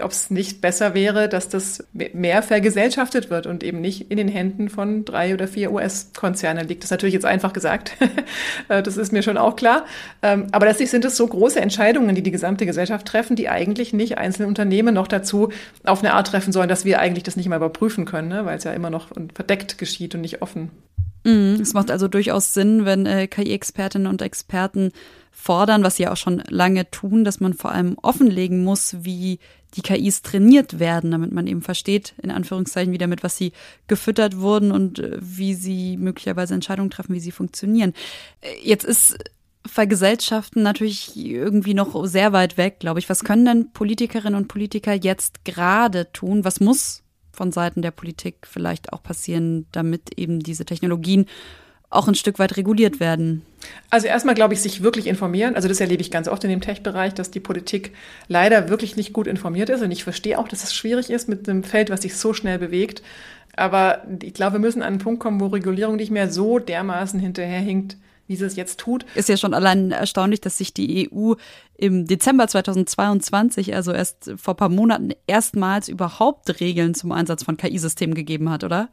ob 0.00 0.10
es 0.10 0.30
nicht 0.30 0.60
besser 0.60 0.94
wäre, 0.94 1.28
dass 1.28 1.48
das 1.48 1.84
mehr 1.92 2.42
vergesellschaftet 2.42 3.30
wird 3.30 3.46
und 3.46 3.62
eben 3.62 3.80
nicht 3.80 4.10
in 4.10 4.16
den 4.16 4.28
Händen 4.28 4.68
von 4.68 5.04
drei 5.04 5.34
oder 5.34 5.48
vier 5.48 5.72
US-Konzernen 5.72 6.66
liegt. 6.68 6.82
Das 6.82 6.88
ist 6.88 6.92
natürlich 6.92 7.14
jetzt 7.14 7.26
einfach 7.26 7.52
gesagt. 7.52 7.96
Äh, 8.68 8.82
das 8.82 8.96
ist 8.96 9.12
mir 9.12 9.22
schon 9.22 9.38
auch 9.38 9.56
klar. 9.56 9.86
Ähm, 10.22 10.46
aber 10.52 10.66
letztlich 10.66 10.90
sind 10.90 11.04
es 11.04 11.16
so 11.16 11.26
große 11.26 11.60
Entscheidungen, 11.60 12.14
die 12.14 12.22
die 12.22 12.30
gesamte 12.30 12.66
Gesellschaft 12.66 13.06
treffen, 13.06 13.34
die 13.34 13.48
eigentlich 13.48 13.92
nicht 13.92 14.18
einzelne 14.18 14.46
Unternehmen 14.46 14.94
noch 14.94 15.08
dazu 15.08 15.50
auf 15.84 16.00
eine 16.00 16.14
Art 16.14 16.28
treffen 16.28 16.52
sollen, 16.52 16.68
dass 16.68 16.84
wir 16.84 17.00
eigentlich 17.00 17.24
das 17.24 17.36
nicht 17.36 17.48
mal 17.48 17.56
überprüfen 17.56 18.04
können, 18.04 18.28
ne? 18.28 18.44
weil 18.44 18.58
es 18.58 18.64
ja 18.64 18.72
immer 18.72 18.90
noch 18.90 19.08
verdeckt 19.34 19.78
geschieht 19.78 20.14
und 20.14 20.20
nicht 20.20 20.42
offen. 20.42 20.70
Mhm. 21.24 21.58
Es 21.60 21.74
macht 21.74 21.90
also 21.90 22.08
durchaus 22.08 22.54
Sinn, 22.54 22.84
wenn 22.84 23.06
äh, 23.06 23.26
KI-Expertinnen 23.26 24.06
und 24.06 24.22
Experten 24.22 24.92
fordern, 25.30 25.82
was 25.82 25.96
sie 25.96 26.04
ja 26.04 26.12
auch 26.12 26.16
schon 26.16 26.42
lange 26.48 26.90
tun, 26.90 27.24
dass 27.24 27.40
man 27.40 27.54
vor 27.54 27.72
allem 27.72 27.96
offenlegen 28.02 28.62
muss, 28.62 28.96
wie 29.00 29.38
die 29.74 29.82
KIs 29.82 30.22
trainiert 30.22 30.78
werden, 30.78 31.10
damit 31.10 31.32
man 31.32 31.46
eben 31.46 31.62
versteht, 31.62 32.14
in 32.22 32.30
Anführungszeichen, 32.30 32.92
wie 32.92 32.98
damit, 32.98 33.22
was 33.22 33.36
sie 33.36 33.52
gefüttert 33.88 34.38
wurden 34.38 34.72
und 34.72 34.98
äh, 34.98 35.18
wie 35.20 35.54
sie 35.54 35.96
möglicherweise 35.96 36.54
Entscheidungen 36.54 36.90
treffen, 36.90 37.14
wie 37.14 37.20
sie 37.20 37.32
funktionieren. 37.32 37.94
Äh, 38.40 38.48
jetzt 38.62 38.84
ist 38.84 39.16
Vergesellschaften 39.64 40.62
natürlich 40.62 41.16
irgendwie 41.16 41.74
noch 41.74 42.04
sehr 42.06 42.32
weit 42.32 42.56
weg, 42.56 42.80
glaube 42.80 42.98
ich. 42.98 43.08
Was 43.08 43.24
können 43.24 43.44
denn 43.44 43.72
Politikerinnen 43.72 44.34
und 44.34 44.48
Politiker 44.48 44.92
jetzt 44.92 45.44
gerade 45.44 46.10
tun? 46.12 46.44
Was 46.44 46.58
muss 46.58 47.02
von 47.32 47.52
Seiten 47.52 47.80
der 47.80 47.92
Politik 47.92 48.46
vielleicht 48.46 48.92
auch 48.92 49.02
passieren, 49.02 49.66
damit 49.72 50.18
eben 50.18 50.40
diese 50.40 50.64
Technologien 50.64 51.26
auch 51.92 52.08
ein 52.08 52.14
Stück 52.14 52.38
weit 52.38 52.56
reguliert 52.56 53.00
werden? 53.00 53.42
Also 53.90 54.06
erstmal 54.06 54.34
glaube 54.34 54.54
ich, 54.54 54.60
sich 54.60 54.82
wirklich 54.82 55.06
informieren. 55.06 55.54
Also 55.54 55.68
das 55.68 55.80
erlebe 55.80 56.02
ich 56.02 56.10
ganz 56.10 56.28
oft 56.28 56.42
in 56.44 56.50
dem 56.50 56.60
Tech-Bereich, 56.60 57.14
dass 57.14 57.30
die 57.30 57.40
Politik 57.40 57.92
leider 58.28 58.68
wirklich 58.68 58.96
nicht 58.96 59.12
gut 59.12 59.26
informiert 59.26 59.68
ist. 59.70 59.82
Und 59.82 59.90
ich 59.90 60.04
verstehe 60.04 60.38
auch, 60.38 60.48
dass 60.48 60.64
es 60.64 60.74
schwierig 60.74 61.10
ist 61.10 61.28
mit 61.28 61.48
einem 61.48 61.64
Feld, 61.64 61.90
was 61.90 62.02
sich 62.02 62.16
so 62.16 62.32
schnell 62.32 62.58
bewegt. 62.58 63.02
Aber 63.54 64.02
ich 64.22 64.34
glaube, 64.34 64.54
wir 64.54 64.60
müssen 64.60 64.82
an 64.82 64.88
einen 64.88 64.98
Punkt 64.98 65.20
kommen, 65.20 65.40
wo 65.40 65.46
Regulierung 65.46 65.96
nicht 65.96 66.10
mehr 66.10 66.30
so 66.30 66.58
dermaßen 66.58 67.20
hinterherhinkt, 67.20 67.96
wie 68.26 68.36
sie 68.36 68.46
es 68.46 68.56
jetzt 68.56 68.80
tut. 68.80 69.04
Ist 69.14 69.28
ja 69.28 69.36
schon 69.36 69.52
allein 69.52 69.90
erstaunlich, 69.90 70.40
dass 70.40 70.58
sich 70.58 70.72
die 70.72 71.10
EU 71.12 71.34
im 71.76 72.06
Dezember 72.06 72.48
2022, 72.48 73.74
also 73.74 73.92
erst 73.92 74.32
vor 74.36 74.54
ein 74.54 74.56
paar 74.56 74.68
Monaten, 74.70 75.10
erstmals 75.26 75.88
überhaupt 75.88 76.60
Regeln 76.60 76.94
zum 76.94 77.12
Einsatz 77.12 77.42
von 77.42 77.56
KI-Systemen 77.56 78.14
gegeben 78.14 78.48
hat, 78.48 78.64
oder? 78.64 78.88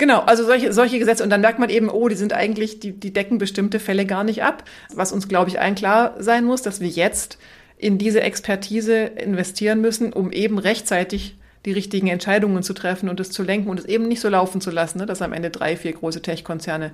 Genau, 0.00 0.20
also 0.20 0.46
solche, 0.46 0.72
solche 0.72 0.98
Gesetze. 0.98 1.22
Und 1.22 1.28
dann 1.28 1.42
merkt 1.42 1.58
man 1.58 1.68
eben, 1.68 1.90
oh, 1.90 2.08
die 2.08 2.14
sind 2.14 2.32
eigentlich, 2.32 2.80
die, 2.80 2.92
die 2.92 3.12
decken 3.12 3.36
bestimmte 3.36 3.78
Fälle 3.78 4.06
gar 4.06 4.24
nicht 4.24 4.42
ab. 4.42 4.64
Was 4.94 5.12
uns, 5.12 5.28
glaube 5.28 5.50
ich, 5.50 5.60
allen 5.60 5.74
klar 5.74 6.14
sein 6.18 6.46
muss, 6.46 6.62
dass 6.62 6.80
wir 6.80 6.88
jetzt 6.88 7.36
in 7.76 7.98
diese 7.98 8.22
Expertise 8.22 8.94
investieren 8.96 9.82
müssen, 9.82 10.14
um 10.14 10.32
eben 10.32 10.58
rechtzeitig 10.58 11.36
die 11.66 11.72
richtigen 11.72 12.06
Entscheidungen 12.06 12.62
zu 12.62 12.72
treffen 12.72 13.10
und 13.10 13.20
es 13.20 13.30
zu 13.30 13.42
lenken 13.42 13.68
und 13.68 13.78
es 13.78 13.84
eben 13.84 14.08
nicht 14.08 14.20
so 14.20 14.30
laufen 14.30 14.62
zu 14.62 14.70
lassen, 14.70 15.00
ne, 15.00 15.06
dass 15.06 15.20
am 15.20 15.34
Ende 15.34 15.50
drei, 15.50 15.76
vier 15.76 15.92
große 15.92 16.22
Tech-Konzerne 16.22 16.92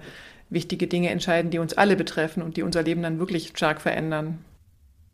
wichtige 0.50 0.88
Dinge 0.88 1.10
entscheiden, 1.10 1.52
die 1.52 1.60
uns 1.60 1.74
alle 1.74 1.94
betreffen 1.94 2.42
und 2.42 2.56
die 2.56 2.62
unser 2.64 2.82
Leben 2.82 3.04
dann 3.04 3.20
wirklich 3.20 3.52
stark 3.54 3.80
verändern. 3.80 4.38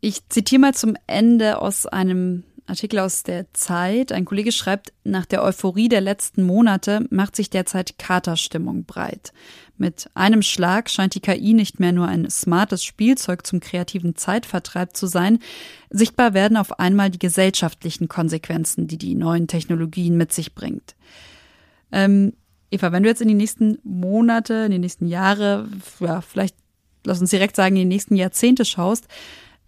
Ich 0.01 0.27
zitiere 0.29 0.61
mal 0.61 0.73
zum 0.73 0.97
Ende 1.05 1.61
aus 1.61 1.85
einem 1.85 2.43
Artikel 2.65 2.99
aus 2.99 3.23
der 3.23 3.53
Zeit. 3.53 4.11
Ein 4.11 4.25
Kollege 4.25 4.51
schreibt, 4.51 4.93
nach 5.03 5.25
der 5.25 5.43
Euphorie 5.43 5.89
der 5.89 6.01
letzten 6.01 6.43
Monate 6.43 7.05
macht 7.09 7.35
sich 7.35 7.49
derzeit 7.49 7.97
Katerstimmung 7.97 8.85
breit. 8.85 9.33
Mit 9.77 10.09
einem 10.13 10.41
Schlag 10.41 10.89
scheint 10.89 11.15
die 11.15 11.19
KI 11.19 11.53
nicht 11.53 11.79
mehr 11.79 11.91
nur 11.91 12.07
ein 12.07 12.29
smartes 12.29 12.83
Spielzeug 12.83 13.45
zum 13.45 13.59
kreativen 13.59 14.15
Zeitvertreib 14.15 14.95
zu 14.95 15.07
sein. 15.07 15.39
Sichtbar 15.89 16.33
werden 16.33 16.57
auf 16.57 16.79
einmal 16.79 17.09
die 17.09 17.19
gesellschaftlichen 17.19 18.07
Konsequenzen, 18.07 18.87
die 18.87 18.97
die 18.97 19.15
neuen 19.15 19.47
Technologien 19.47 20.15
mit 20.15 20.31
sich 20.31 20.55
bringt. 20.55 20.95
Ähm, 21.91 22.33
Eva, 22.71 22.91
wenn 22.91 23.03
du 23.03 23.09
jetzt 23.09 23.21
in 23.21 23.27
die 23.27 23.33
nächsten 23.33 23.77
Monate, 23.83 24.53
in 24.65 24.71
die 24.71 24.79
nächsten 24.79 25.07
Jahre, 25.07 25.67
ja, 25.99 26.21
vielleicht 26.21 26.55
lass 27.05 27.19
uns 27.19 27.29
direkt 27.29 27.55
sagen, 27.55 27.75
in 27.75 27.89
die 27.89 27.95
nächsten 27.95 28.15
Jahrzehnte 28.15 28.65
schaust, 28.65 29.07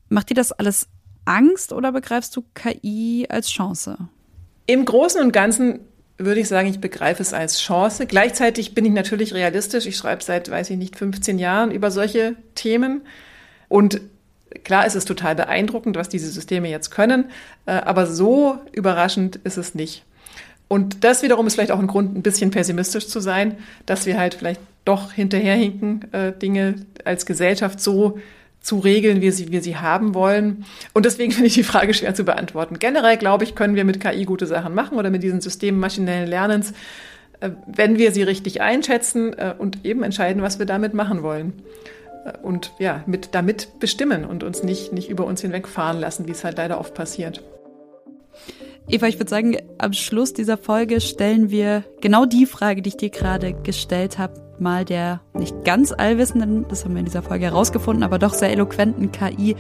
macht 0.10 0.30
dir 0.30 0.36
das 0.36 0.52
alles 0.52 0.88
Angst 1.26 1.74
oder 1.74 1.92
begreifst 1.92 2.36
du 2.36 2.44
KI 2.54 3.26
als 3.30 3.50
Chance? 3.50 3.98
Im 4.68 4.86
Großen 4.86 5.22
und 5.22 5.32
Ganzen 5.32 5.80
würde 6.18 6.40
ich 6.40 6.48
sagen, 6.48 6.70
ich 6.70 6.80
begreife 6.80 7.22
es 7.22 7.34
als 7.34 7.60
Chance. 7.60 8.06
Gleichzeitig 8.06 8.74
bin 8.74 8.86
ich 8.86 8.94
natürlich 8.94 9.34
realistisch. 9.34 9.86
Ich 9.86 9.98
schreibe 9.98 10.24
seit, 10.24 10.50
weiß 10.50 10.70
ich 10.70 10.78
nicht, 10.78 10.96
15 10.96 11.40
Jahren 11.40 11.72
über 11.72 11.92
solche 11.92 12.36
Themen. 12.56 13.02
Und 13.68 14.00
klar 14.64 14.86
ist 14.86 14.96
es 14.96 15.06
total 15.06 15.36
beeindruckend, 15.36 15.98
was 15.98 16.08
diese 16.08 16.30
Systeme 16.30 16.70
jetzt 16.70 16.90
können, 16.92 17.26
äh, 17.66 17.72
aber 17.72 18.08
so 18.08 18.60
überraschend 18.72 19.38
ist 19.38 19.58
es 19.58 19.76
nicht. 19.76 20.06
Und 20.68 21.04
das 21.04 21.22
wiederum 21.22 21.46
ist 21.46 21.56
vielleicht 21.56 21.72
auch 21.72 21.80
ein 21.80 21.88
Grund, 21.88 22.16
ein 22.16 22.24
bisschen 22.24 22.52
pessimistisch 22.52 23.08
zu 23.08 23.20
sein, 23.20 23.58
dass 23.86 24.06
wir 24.06 24.18
halt 24.18 24.36
vielleicht 24.36 24.62
doch 24.84 25.12
hinterherhinken, 25.12 26.12
äh, 26.14 26.32
Dinge 26.32 26.76
als 27.04 27.26
Gesellschaft 27.26 27.80
so 27.80 28.20
zu 28.66 28.80
regeln, 28.80 29.22
wie 29.22 29.30
sie, 29.30 29.52
wir 29.52 29.62
sie 29.62 29.78
haben 29.78 30.16
wollen. 30.16 30.66
Und 30.94 31.06
deswegen 31.06 31.32
finde 31.34 31.48
ich 31.48 31.54
die 31.54 31.64
Frage 31.64 31.94
schwer 31.94 32.16
zu 32.16 32.24
beantworten. 32.24 32.80
Generell, 32.80 33.16
glaube 33.16 33.44
ich, 33.44 33.54
können 33.54 33.76
wir 33.76 33.86
mit 33.86 34.00
KI 34.00 34.26
gute 34.26 34.48
Sachen 34.48 34.74
machen 34.74 34.98
oder 34.98 35.12
mit 35.12 35.22
diesen 35.22 35.40
Systemen 35.40 35.80
maschinellen 35.80 36.28
Lernens, 36.28 36.74
äh, 37.42 37.52
wenn 37.68 38.00
wir 38.00 38.12
sie 38.12 38.24
richtig 38.24 38.62
einschätzen 38.62 39.34
äh, 39.38 39.54
und 39.56 39.86
eben 39.86 40.02
entscheiden, 40.02 40.42
was 40.42 40.58
wir 40.58 40.66
damit 40.66 40.96
machen 40.96 41.22
wollen. 41.22 41.54
Äh, 42.26 42.34
und 42.42 42.74
ja, 42.80 43.04
mit, 43.06 43.30
damit 43.36 43.80
bestimmen 43.80 44.26
und 44.26 44.44
uns 44.44 44.64
nicht, 44.64 44.92
nicht 44.92 45.10
über 45.10 45.26
uns 45.26 45.42
hinwegfahren 45.42 46.00
lassen, 46.00 46.28
wie 46.28 46.32
es 46.32 46.44
halt 46.44 46.58
leider 46.58 46.80
oft 46.80 46.96
passiert. 46.96 47.44
Eva, 48.88 49.08
ich 49.08 49.20
würde 49.20 49.30
sagen, 49.30 49.58
am 49.78 49.94
Schluss 49.94 50.34
dieser 50.34 50.58
Folge 50.58 51.02
stellen 51.02 51.52
wir 51.52 51.84
genau 52.02 52.26
die 52.26 52.48
Frage, 52.48 52.82
die 52.82 52.90
ich 52.90 52.98
dir 52.98 53.10
gerade 53.10 53.54
gestellt 53.54 54.18
habe, 54.18 54.45
mal 54.60 54.86
der 54.86 55.22
nicht 55.34 55.64
ganz 55.64 55.92
allwissenden, 55.92 56.66
das 56.68 56.84
haben 56.84 56.94
wir 56.94 57.00
in 57.00 57.06
dieser 57.06 57.22
Folge 57.22 57.46
herausgefunden, 57.46 58.04
aber 58.04 58.20
doch 58.20 58.34
sehr 58.34 58.52
eloquenten 58.52 59.12
KI 59.12 59.56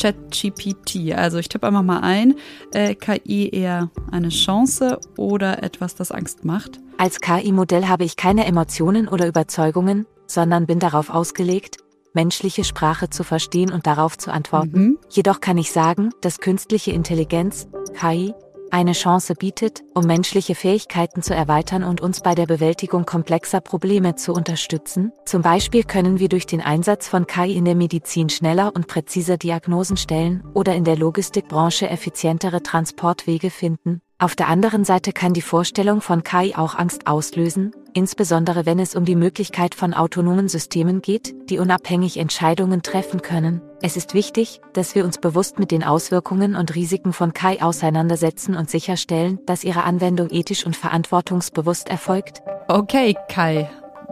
ChatGPT. 0.00 1.12
Also 1.14 1.38
ich 1.38 1.48
tippe 1.48 1.66
einfach 1.66 1.82
mal 1.82 2.00
ein, 2.00 2.34
äh, 2.72 2.94
KI 2.94 3.50
eher 3.50 3.90
eine 4.10 4.30
Chance 4.30 4.98
oder 5.16 5.62
etwas, 5.62 5.94
das 5.94 6.10
Angst 6.10 6.44
macht? 6.44 6.80
Als 6.98 7.20
KI-Modell 7.20 7.86
habe 7.86 8.04
ich 8.04 8.16
keine 8.16 8.46
Emotionen 8.46 9.08
oder 9.08 9.26
Überzeugungen, 9.26 10.06
sondern 10.26 10.66
bin 10.66 10.78
darauf 10.78 11.10
ausgelegt, 11.10 11.78
menschliche 12.12 12.64
Sprache 12.64 13.10
zu 13.10 13.24
verstehen 13.24 13.72
und 13.72 13.86
darauf 13.86 14.18
zu 14.18 14.32
antworten. 14.32 14.80
Mhm. 14.80 14.98
Jedoch 15.10 15.40
kann 15.40 15.58
ich 15.58 15.72
sagen, 15.72 16.10
dass 16.20 16.40
künstliche 16.40 16.92
Intelligenz, 16.92 17.68
KI, 17.98 18.34
eine 18.70 18.92
Chance 18.92 19.34
bietet, 19.34 19.82
um 19.94 20.06
menschliche 20.06 20.54
Fähigkeiten 20.54 21.22
zu 21.22 21.34
erweitern 21.34 21.84
und 21.84 22.00
uns 22.00 22.20
bei 22.20 22.34
der 22.34 22.46
Bewältigung 22.46 23.06
komplexer 23.06 23.60
Probleme 23.60 24.16
zu 24.16 24.32
unterstützen. 24.32 25.12
Zum 25.26 25.42
Beispiel 25.42 25.84
können 25.84 26.18
wir 26.18 26.28
durch 26.28 26.46
den 26.46 26.60
Einsatz 26.60 27.08
von 27.08 27.26
KI 27.26 27.56
in 27.56 27.64
der 27.64 27.74
Medizin 27.74 28.28
schneller 28.28 28.72
und 28.74 28.86
präziser 28.86 29.36
Diagnosen 29.36 29.96
stellen 29.96 30.44
oder 30.54 30.74
in 30.74 30.84
der 30.84 30.96
Logistikbranche 30.96 31.88
effizientere 31.88 32.62
Transportwege 32.62 33.50
finden. 33.50 34.00
Auf 34.18 34.36
der 34.36 34.48
anderen 34.48 34.84
Seite 34.84 35.12
kann 35.12 35.32
die 35.32 35.40
Vorstellung 35.40 36.02
von 36.02 36.22
KI 36.22 36.54
auch 36.54 36.74
Angst 36.74 37.06
auslösen, 37.06 37.72
insbesondere 37.94 38.66
wenn 38.66 38.78
es 38.78 38.94
um 38.94 39.06
die 39.06 39.16
Möglichkeit 39.16 39.74
von 39.74 39.94
autonomen 39.94 40.48
Systemen 40.48 41.00
geht, 41.00 41.34
die 41.48 41.58
unabhängig 41.58 42.18
Entscheidungen 42.18 42.82
treffen 42.82 43.22
können. 43.22 43.62
Es 43.82 43.96
ist 43.96 44.12
wichtig, 44.12 44.60
dass 44.74 44.94
wir 44.94 45.06
uns 45.06 45.18
bewusst 45.18 45.58
mit 45.58 45.70
den 45.70 45.82
Auswirkungen 45.82 46.54
und 46.54 46.74
Risiken 46.74 47.14
von 47.14 47.32
KI 47.32 47.62
auseinandersetzen 47.62 48.54
und 48.54 48.68
sicherstellen, 48.68 49.38
dass 49.46 49.64
ihre 49.64 49.84
Anwendung 49.84 50.28
ethisch 50.30 50.66
und 50.66 50.76
verantwortungsbewusst 50.76 51.88
erfolgt. 51.88 52.42
Okay, 52.68 53.16
Kai. 53.28 53.70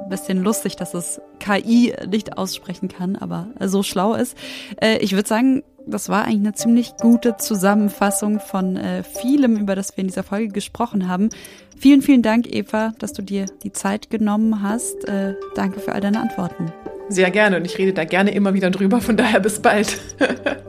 Bisschen 0.09 0.43
lustig, 0.43 0.77
dass 0.77 0.95
es 0.95 1.21
KI 1.39 1.95
nicht 2.09 2.39
aussprechen 2.39 2.89
kann, 2.89 3.17
aber 3.17 3.49
so 3.61 3.83
schlau 3.83 4.15
ist. 4.15 4.39
Äh, 4.81 4.99
ich 4.99 5.13
würde 5.13 5.29
sagen, 5.29 5.63
das 5.87 6.09
war 6.09 6.25
eigentlich 6.25 6.47
eine 6.47 6.55
ziemlich 6.55 6.97
gute 6.97 7.37
Zusammenfassung 7.37 8.41
von 8.41 8.79
äh, 8.79 9.03
vielem, 9.03 9.59
über 9.59 9.77
das 9.77 9.95
wir 9.97 10.03
in 10.03 10.09
dieser 10.09 10.23
Folge 10.23 10.49
gesprochen 10.49 11.09
haben. 11.09 11.29
Vielen, 11.77 12.01
vielen 12.01 12.23
Dank, 12.23 12.47
Eva, 12.47 12.95
dass 12.99 13.13
du 13.13 13.21
dir 13.21 13.45
die 13.63 13.73
Zeit 13.73 14.09
genommen 14.09 14.63
hast. 14.63 15.07
Äh, 15.07 15.35
danke 15.55 15.81
für 15.81 15.93
all 15.93 16.01
deine 16.01 16.21
Antworten. 16.21 16.73
Sehr 17.09 17.31
gerne 17.31 17.57
und 17.57 17.65
ich 17.65 17.79
rede 17.79 17.93
da 17.93 18.05
gerne 18.05 18.33
immer 18.33 18.55
wieder 18.55 18.71
drüber, 18.71 19.01
von 19.01 19.17
daher 19.17 19.41
bis 19.41 19.61
bald. 19.61 19.99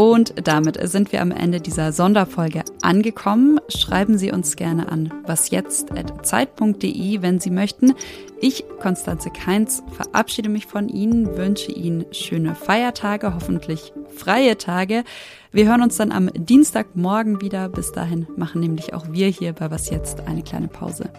Und 0.00 0.32
damit 0.48 0.78
sind 0.88 1.12
wir 1.12 1.20
am 1.20 1.30
Ende 1.30 1.60
dieser 1.60 1.92
Sonderfolge 1.92 2.62
angekommen. 2.80 3.60
Schreiben 3.68 4.16
Sie 4.16 4.32
uns 4.32 4.56
gerne 4.56 4.90
an 4.90 5.12
wasjetzt.zeit.de, 5.26 7.20
wenn 7.20 7.38
Sie 7.38 7.50
möchten. 7.50 7.92
Ich, 8.40 8.64
Konstanze 8.80 9.28
Keins, 9.28 9.82
verabschiede 9.92 10.48
mich 10.48 10.64
von 10.64 10.88
Ihnen, 10.88 11.36
wünsche 11.36 11.70
Ihnen 11.70 12.06
schöne 12.12 12.54
Feiertage, 12.54 13.34
hoffentlich 13.34 13.92
freie 14.16 14.56
Tage. 14.56 15.04
Wir 15.52 15.68
hören 15.68 15.82
uns 15.82 15.98
dann 15.98 16.12
am 16.12 16.30
Dienstagmorgen 16.32 17.42
wieder. 17.42 17.68
Bis 17.68 17.92
dahin 17.92 18.26
machen 18.38 18.62
nämlich 18.62 18.94
auch 18.94 19.12
wir 19.12 19.28
hier 19.28 19.52
bei 19.52 19.70
Was 19.70 19.90
Jetzt 19.90 20.26
eine 20.26 20.42
kleine 20.42 20.68
Pause. 20.68 21.10